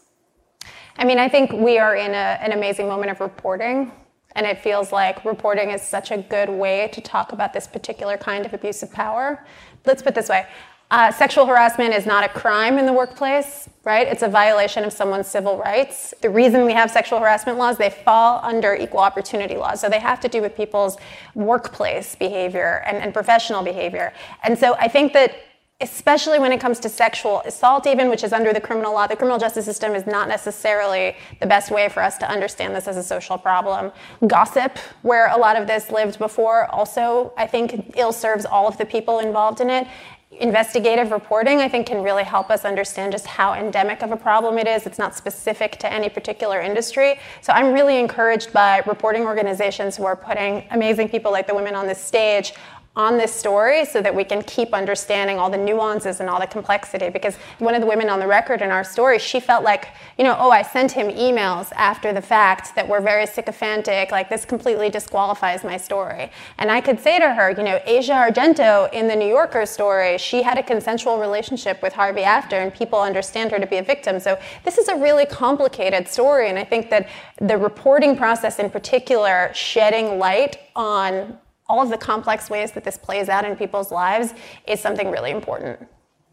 I 0.97 1.05
mean, 1.05 1.19
I 1.19 1.29
think 1.29 1.53
we 1.53 1.77
are 1.77 1.95
in 1.95 2.11
a, 2.11 2.37
an 2.43 2.51
amazing 2.51 2.89
moment 2.89 3.11
of 3.11 3.21
reporting 3.21 3.93
and 4.35 4.45
it 4.45 4.59
feels 4.59 4.91
like 4.91 5.25
reporting 5.25 5.71
is 5.71 5.81
such 5.81 6.11
a 6.11 6.17
good 6.17 6.49
way 6.49 6.89
to 6.93 7.01
talk 7.01 7.31
about 7.31 7.53
this 7.53 7.67
particular 7.67 8.17
kind 8.17 8.45
of 8.45 8.53
abuse 8.53 8.83
of 8.83 8.91
power. 8.91 9.45
Let's 9.85 10.01
put 10.01 10.09
it 10.09 10.15
this 10.15 10.29
way 10.29 10.45
uh, 10.91 11.11
sexual 11.11 11.45
harassment 11.45 11.93
is 11.93 12.07
not 12.07 12.23
a 12.23 12.29
crime 12.29 12.79
in 12.79 12.85
the 12.87 12.93
workplace, 12.93 13.69
right? 13.83 14.07
It's 14.07 14.23
a 14.23 14.27
violation 14.27 14.83
of 14.83 14.91
someone's 14.91 15.27
civil 15.27 15.57
rights. 15.57 16.15
The 16.21 16.31
reason 16.31 16.65
we 16.65 16.73
have 16.73 16.89
sexual 16.89 17.19
harassment 17.19 17.59
laws, 17.59 17.77
they 17.77 17.91
fall 17.91 18.39
under 18.43 18.73
equal 18.73 19.01
opportunity 19.01 19.55
laws. 19.55 19.79
So 19.79 19.87
they 19.87 19.99
have 19.99 20.19
to 20.21 20.27
do 20.27 20.41
with 20.41 20.55
people's 20.55 20.97
workplace 21.35 22.15
behavior 22.15 22.83
and, 22.87 22.97
and 22.97 23.13
professional 23.13 23.61
behavior. 23.61 24.13
And 24.43 24.57
so 24.57 24.73
I 24.75 24.87
think 24.87 25.13
that 25.13 25.35
especially 25.81 26.39
when 26.39 26.51
it 26.51 26.59
comes 26.59 26.77
to 26.79 26.89
sexual 26.89 27.41
assault, 27.45 27.87
even 27.87 28.09
which 28.09 28.23
is 28.23 28.33
under 28.33 28.51
the 28.51 28.59
criminal 28.59 28.93
law. 28.93 29.07
The 29.07 29.15
criminal 29.15 29.39
justice 29.39 29.63
system 29.63 29.95
is 29.95 30.05
not 30.05 30.27
necessarily 30.27 31.15
the 31.39 31.47
best 31.47 31.71
way 31.71 31.87
for 31.87 32.03
us 32.03 32.17
to 32.17 32.29
understand 32.29 32.75
this 32.75 32.87
as 32.87 32.97
a 32.97 33.03
social 33.03 33.37
problem. 33.37 33.93
Gossip, 34.27 34.77
where 35.03 35.29
a 35.29 35.37
lot 35.37 35.55
of 35.55 35.67
this 35.67 35.89
lived 35.89 36.19
before, 36.19 36.65
also, 36.67 37.33
I 37.37 37.47
think, 37.47 37.93
ill 37.95 38.11
serves 38.11 38.45
all 38.45 38.67
of 38.67 38.77
the 38.77 38.85
people 38.85 39.19
involved 39.19 39.61
in 39.61 39.69
it. 39.69 39.87
Investigative 40.31 41.11
reporting, 41.11 41.59
I 41.59 41.69
think, 41.69 41.87
can 41.87 42.03
really 42.03 42.23
help 42.23 42.49
us 42.49 42.65
understand 42.65 43.13
just 43.13 43.25
how 43.25 43.53
endemic 43.53 44.03
of 44.03 44.11
a 44.11 44.17
problem 44.17 44.57
it 44.57 44.67
is. 44.67 44.85
It's 44.85 44.99
not 44.99 45.15
specific 45.15 45.77
to 45.77 45.91
any 45.91 46.09
particular 46.09 46.59
industry. 46.59 47.19
So 47.41 47.51
I'm 47.53 47.73
really 47.73 47.97
encouraged 47.97 48.51
by 48.51 48.83
reporting 48.85 49.23
organizations 49.23 49.95
who 49.95 50.05
are 50.05 50.15
putting 50.15 50.65
amazing 50.71 51.09
people 51.09 51.31
like 51.31 51.47
the 51.47 51.55
women 51.55 51.73
on 51.73 51.87
this 51.87 52.03
stage 52.03 52.53
on 52.99 53.17
this 53.17 53.33
story 53.33 53.85
so 53.85 54.01
that 54.01 54.13
we 54.13 54.25
can 54.25 54.41
keep 54.43 54.73
understanding 54.73 55.39
all 55.39 55.49
the 55.49 55.57
nuances 55.57 56.19
and 56.19 56.29
all 56.29 56.37
the 56.37 56.45
complexity. 56.45 57.07
Because 57.07 57.37
one 57.59 57.73
of 57.73 57.79
the 57.79 57.87
women 57.87 58.09
on 58.09 58.19
the 58.19 58.27
record 58.27 58.61
in 58.61 58.71
our 58.71 58.83
story, 58.83 59.17
she 59.17 59.39
felt 59.39 59.63
like, 59.63 59.87
you 60.17 60.25
know, 60.25 60.35
oh, 60.37 60.51
I 60.51 60.63
sent 60.63 60.91
him 60.91 61.07
emails 61.07 61.71
after 61.77 62.11
the 62.11 62.21
fact 62.21 62.75
that 62.75 62.85
were 62.85 62.99
very 62.99 63.25
sycophantic, 63.25 64.11
like 64.11 64.27
this 64.27 64.43
completely 64.43 64.89
disqualifies 64.89 65.63
my 65.63 65.77
story. 65.77 66.29
And 66.57 66.69
I 66.69 66.81
could 66.81 66.99
say 66.99 67.19
to 67.19 67.33
her, 67.33 67.51
you 67.51 67.63
know, 67.63 67.79
Asia 67.85 68.11
Argento 68.11 68.91
in 68.91 69.07
the 69.07 69.15
New 69.15 69.29
Yorker 69.29 69.65
story, 69.65 70.17
she 70.17 70.43
had 70.43 70.57
a 70.57 70.63
consensual 70.63 71.19
relationship 71.19 71.81
with 71.81 71.93
Harvey 71.93 72.23
after, 72.23 72.57
and 72.57 72.73
people 72.73 72.99
understand 72.99 73.51
her 73.51 73.59
to 73.59 73.67
be 73.67 73.77
a 73.77 73.83
victim. 73.83 74.19
So 74.19 74.37
this 74.65 74.77
is 74.77 74.89
a 74.89 74.95
really 74.97 75.25
complicated 75.25 76.09
story, 76.09 76.49
and 76.49 76.59
I 76.59 76.65
think 76.65 76.89
that 76.89 77.07
the 77.37 77.57
reporting 77.57 78.17
process 78.17 78.59
in 78.59 78.69
particular, 78.69 79.51
shedding 79.53 80.19
light 80.19 80.57
on 80.75 81.37
all 81.69 81.81
of 81.81 81.89
the 81.89 81.97
complex 81.97 82.49
ways 82.49 82.71
that 82.71 82.83
this 82.83 82.97
plays 82.97 83.29
out 83.29 83.45
in 83.45 83.55
people's 83.55 83.91
lives 83.91 84.33
is 84.67 84.79
something 84.79 85.11
really 85.11 85.31
important. 85.31 85.79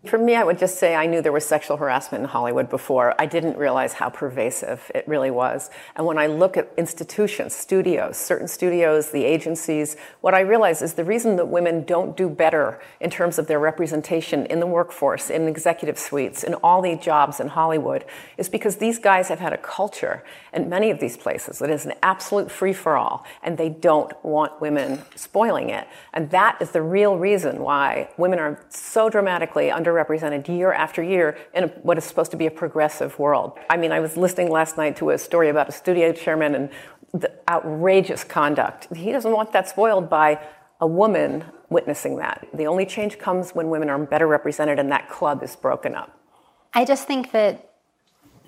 For 0.07 0.19
me, 0.19 0.37
I 0.37 0.45
would 0.45 0.59
just 0.59 0.79
say 0.79 0.95
I 0.95 1.07
knew 1.07 1.21
there 1.21 1.33
was 1.33 1.45
sexual 1.45 1.77
harassment 1.77 2.23
in 2.23 2.29
Hollywood 2.29 2.71
before. 2.71 3.14
I 3.19 3.27
didn't 3.27 3.57
realize 3.57 3.95
how 3.95 4.09
pervasive 4.09 4.90
it 4.95 5.07
really 5.09 5.31
was. 5.31 5.71
And 5.97 6.07
when 6.07 6.16
I 6.16 6.27
look 6.27 6.57
at 6.57 6.71
institutions, 6.77 7.55
studios, 7.55 8.16
certain 8.16 8.47
studios, 8.47 9.11
the 9.11 9.25
agencies, 9.25 9.97
what 10.21 10.35
I 10.35 10.40
realize 10.40 10.83
is 10.83 10.95
the 10.95 11.05
reason 11.05 11.37
that 11.37 11.47
women 11.47 11.85
don't 11.85 12.16
do 12.16 12.29
better 12.29 12.81
in 13.01 13.11
terms 13.11 13.38
of 13.38 13.47
their 13.47 13.59
representation 13.59 14.47
in 14.47 14.61
the 14.61 14.66
workforce, 14.66 15.29
in 15.29 15.49
executive 15.49 15.99
suites, 15.99 16.45
in 16.45 16.55
all 16.55 16.83
the 16.83 16.95
jobs 16.97 17.40
in 17.40 17.49
Hollywood, 17.49 18.05
is 18.37 18.49
because 18.49 18.77
these 18.77 18.99
guys 18.99 19.29
have 19.29 19.40
had 19.40 19.53
a 19.53 19.59
culture 19.59 20.23
in 20.53 20.69
many 20.69 20.90
of 20.90 21.01
these 21.01 21.16
places 21.16 21.59
that 21.59 21.71
is 21.71 21.85
an 21.85 21.95
absolute 22.03 22.51
free 22.51 22.73
for 22.73 22.97
all, 22.97 23.25
and 23.42 23.59
they 23.59 23.69
don't 23.69 24.12
want 24.25 24.61
women 24.61 25.03
spoiling 25.14 25.71
it. 25.71 25.88
And 26.12 26.31
that 26.31 26.59
is 26.61 26.71
the 26.71 26.83
real 26.83 27.16
reason 27.16 27.61
why 27.61 28.09
women 28.16 28.38
are 28.38 28.64
so 28.69 29.11
dramatically 29.11 29.71
under 29.71 29.96
underrepresented 29.97 30.49
year 30.49 30.73
after 30.73 31.03
year 31.03 31.37
in 31.55 31.65
a, 31.65 31.67
what 31.69 31.99
is 31.99 32.05
supposed 32.05 32.31
to 32.31 32.37
be 32.37 32.47
a 32.47 32.51
progressive 32.51 33.19
world. 33.19 33.59
I 33.71 33.77
mean, 33.77 33.93
I 33.93 34.01
was 34.01 34.17
listening 34.17 34.51
last 34.51 34.77
night 34.77 34.97
to 34.97 35.11
a 35.11 35.19
story 35.19 35.49
about 35.49 35.69
a 35.69 35.73
studio 35.73 36.13
chairman 36.13 36.55
and 36.55 36.71
the 37.13 37.33
outrageous 37.49 38.25
conduct. 38.25 38.95
He 38.95 39.13
doesn't 39.13 39.33
want 39.33 39.53
that 39.53 39.69
spoiled 39.69 40.11
by 40.11 40.41
a 40.81 40.87
woman 40.87 41.45
witnessing 41.71 42.17
that. 42.19 42.47
The 42.53 42.67
only 42.67 42.87
change 42.87 43.19
comes 43.19 43.55
when 43.55 43.71
women 43.71 43.89
are 43.89 43.99
better 43.99 44.27
represented 44.27 44.79
and 44.79 44.91
that 44.93 45.09
club 45.09 45.43
is 45.43 45.57
broken 45.57 45.95
up. 45.95 46.19
I 46.75 46.85
just 46.85 47.07
think 47.07 47.33
that 47.33 47.71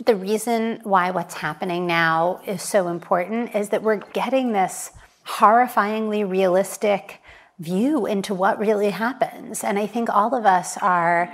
the 0.05 0.15
reason 0.15 0.81
why 0.85 1.11
what's 1.11 1.35
happening 1.35 1.87
now 1.87 2.41
is 2.47 2.63
so 2.63 2.89
important 2.89 3.55
is 3.55 3.71
that 3.71 3.83
we're 3.83 3.97
getting 3.97 4.53
this 4.53 4.93
horrifyingly 5.27 6.29
realistic 6.29 7.21
view 7.59 8.07
into 8.07 8.35
what 8.35 8.59
really 8.59 8.91
happens. 8.91 9.65
And 9.65 9.79
I 9.79 9.87
think 9.87 10.09
all 10.09 10.35
of 10.35 10.47
us 10.47 10.77
are 10.79 11.33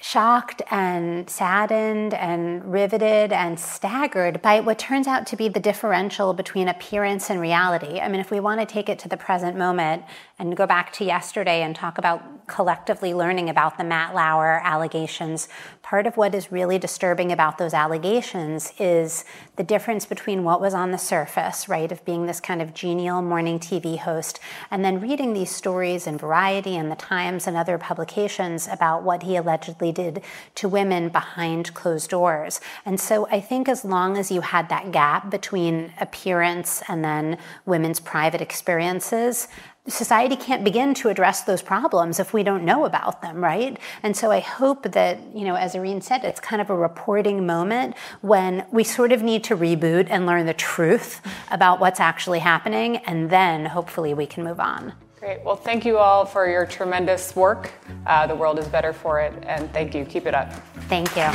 shocked 0.00 0.62
and 0.70 1.28
saddened 1.28 2.14
and 2.14 2.72
riveted 2.72 3.32
and 3.32 3.58
staggered 3.58 4.40
by 4.40 4.60
what 4.60 4.78
turns 4.78 5.08
out 5.08 5.26
to 5.26 5.36
be 5.36 5.48
the 5.48 5.58
differential 5.58 6.32
between 6.32 6.68
appearance 6.68 7.30
and 7.30 7.40
reality. 7.40 7.98
I 7.98 8.08
mean, 8.08 8.20
if 8.20 8.30
we 8.30 8.38
want 8.38 8.60
to 8.60 8.66
take 8.66 8.88
it 8.88 9.00
to 9.00 9.08
the 9.08 9.16
present 9.16 9.56
moment 9.56 10.04
and 10.38 10.56
go 10.56 10.66
back 10.68 10.92
to 10.94 11.04
yesterday 11.04 11.62
and 11.62 11.74
talk 11.74 11.98
about 11.98 12.46
collectively 12.46 13.12
learning 13.12 13.50
about 13.50 13.76
the 13.76 13.82
Matt 13.82 14.14
Lauer 14.14 14.60
allegations, 14.62 15.48
part 15.88 16.06
of 16.06 16.18
what 16.18 16.34
is 16.34 16.52
really 16.52 16.78
disturbing 16.78 17.32
about 17.32 17.56
those 17.56 17.72
allegations 17.72 18.74
is 18.78 19.24
the 19.56 19.64
difference 19.64 20.04
between 20.04 20.44
what 20.44 20.60
was 20.60 20.74
on 20.74 20.90
the 20.90 20.98
surface, 20.98 21.66
right, 21.66 21.90
of 21.90 22.04
being 22.04 22.26
this 22.26 22.40
kind 22.40 22.60
of 22.60 22.74
genial 22.74 23.22
morning 23.22 23.58
TV 23.58 23.98
host, 23.98 24.38
and 24.70 24.84
then 24.84 25.00
reading 25.00 25.32
these 25.32 25.50
stories 25.50 26.06
in 26.06 26.18
Variety 26.18 26.76
and 26.76 26.90
The 26.90 26.96
Times 26.96 27.46
and 27.46 27.56
other 27.56 27.78
publications 27.78 28.68
about 28.68 29.02
what 29.02 29.22
he 29.22 29.34
allegedly 29.34 29.90
did 29.90 30.22
to 30.56 30.68
women 30.68 31.08
behind 31.08 31.72
closed 31.72 32.10
doors. 32.10 32.60
And 32.84 33.00
so 33.00 33.26
I 33.30 33.40
think 33.40 33.66
as 33.66 33.82
long 33.82 34.18
as 34.18 34.30
you 34.30 34.42
had 34.42 34.68
that 34.68 34.92
gap 34.92 35.30
between 35.30 35.94
appearance 35.98 36.82
and 36.86 37.02
then 37.02 37.38
women's 37.64 37.98
private 37.98 38.42
experiences, 38.42 39.48
society 39.88 40.36
can't 40.36 40.64
begin 40.64 40.94
to 40.94 41.08
address 41.08 41.42
those 41.42 41.62
problems 41.62 42.20
if 42.20 42.32
we 42.32 42.42
don't 42.42 42.64
know 42.64 42.84
about 42.84 43.22
them, 43.22 43.42
right? 43.42 43.78
And 44.02 44.16
so 44.16 44.30
I 44.30 44.40
hope 44.40 44.92
that, 44.92 45.18
you 45.34 45.44
know, 45.44 45.56
as 45.56 45.74
Irin 45.74 46.02
said, 46.02 46.24
it's 46.24 46.40
kind 46.40 46.60
of 46.62 46.70
a 46.70 46.76
reporting 46.76 47.46
moment 47.46 47.96
when 48.20 48.66
we 48.70 48.84
sort 48.84 49.12
of 49.12 49.22
need 49.22 49.44
to 49.44 49.56
reboot 49.56 50.06
and 50.10 50.26
learn 50.26 50.46
the 50.46 50.54
truth 50.54 51.20
about 51.50 51.80
what's 51.80 52.00
actually 52.00 52.38
happening, 52.38 52.98
and 52.98 53.30
then 53.30 53.66
hopefully 53.66 54.14
we 54.14 54.26
can 54.26 54.44
move 54.44 54.60
on. 54.60 54.92
Great. 55.18 55.42
Well, 55.42 55.56
thank 55.56 55.84
you 55.84 55.98
all 55.98 56.24
for 56.24 56.48
your 56.48 56.64
tremendous 56.64 57.34
work. 57.34 57.72
Uh, 58.06 58.26
the 58.26 58.36
world 58.36 58.58
is 58.58 58.68
better 58.68 58.92
for 58.92 59.20
it, 59.20 59.32
and 59.46 59.72
thank 59.72 59.94
you. 59.94 60.04
Keep 60.04 60.26
it 60.26 60.34
up. 60.34 60.52
Thank 60.88 61.08
you. 61.16 61.28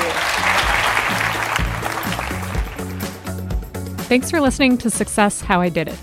Thanks 4.05 4.29
for 4.29 4.39
listening 4.39 4.77
to 4.77 4.89
Success 4.89 5.41
How 5.41 5.59
I 5.59 5.69
Did 5.69 5.87
It. 5.89 5.99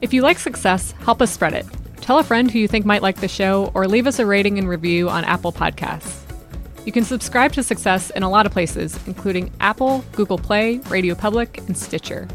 If 0.00 0.12
you 0.12 0.22
like 0.22 0.38
success, 0.38 0.92
help 1.00 1.20
us 1.22 1.32
spread 1.32 1.54
it. 1.54 1.66
Tell 2.00 2.18
a 2.18 2.24
friend 2.24 2.50
who 2.50 2.58
you 2.58 2.68
think 2.68 2.86
might 2.86 3.02
like 3.02 3.20
the 3.20 3.28
show, 3.28 3.70
or 3.74 3.88
leave 3.88 4.06
us 4.06 4.18
a 4.18 4.26
rating 4.26 4.58
and 4.58 4.68
review 4.68 5.08
on 5.08 5.24
Apple 5.24 5.52
Podcasts. 5.52 6.22
You 6.84 6.92
can 6.92 7.02
subscribe 7.02 7.52
to 7.54 7.64
Success 7.64 8.10
in 8.10 8.22
a 8.22 8.30
lot 8.30 8.46
of 8.46 8.52
places, 8.52 8.96
including 9.08 9.50
Apple, 9.58 10.04
Google 10.12 10.38
Play, 10.38 10.78
Radio 10.88 11.16
Public, 11.16 11.58
and 11.66 11.76
Stitcher. 11.76 12.28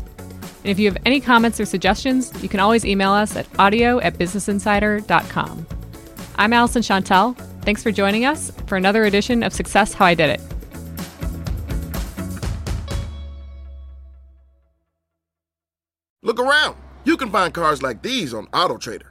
And 0.64 0.70
if 0.70 0.78
you 0.78 0.92
have 0.92 0.98
any 1.06 1.22
comments 1.22 1.58
or 1.60 1.66
suggestions, 1.66 2.32
you 2.44 2.50
can 2.50 2.60
always 2.60 2.86
email 2.86 3.12
us 3.12 3.38
at 3.38 3.48
audio 3.58 4.00
at 4.00 4.16
businessinsider.com. 4.16 5.66
I'm 6.36 6.52
Alyson 6.52 6.82
Shontell. 6.82 7.38
Thanks 7.64 7.82
for 7.82 7.92
joining 7.92 8.26
us 8.26 8.52
for 8.68 8.76
another 8.76 9.06
edition 9.06 9.42
of 9.42 9.54
Success 9.54 9.94
How 9.94 10.06
I 10.06 10.16
Did 10.16 10.32
It. 10.32 10.42
Look 16.24 16.40
around. 16.40 16.76
You 17.06 17.16
can 17.16 17.32
find 17.32 17.54
cars 17.54 17.82
like 17.82 18.02
these 18.02 18.34
on 18.34 18.48
AutoTrader 18.48 19.11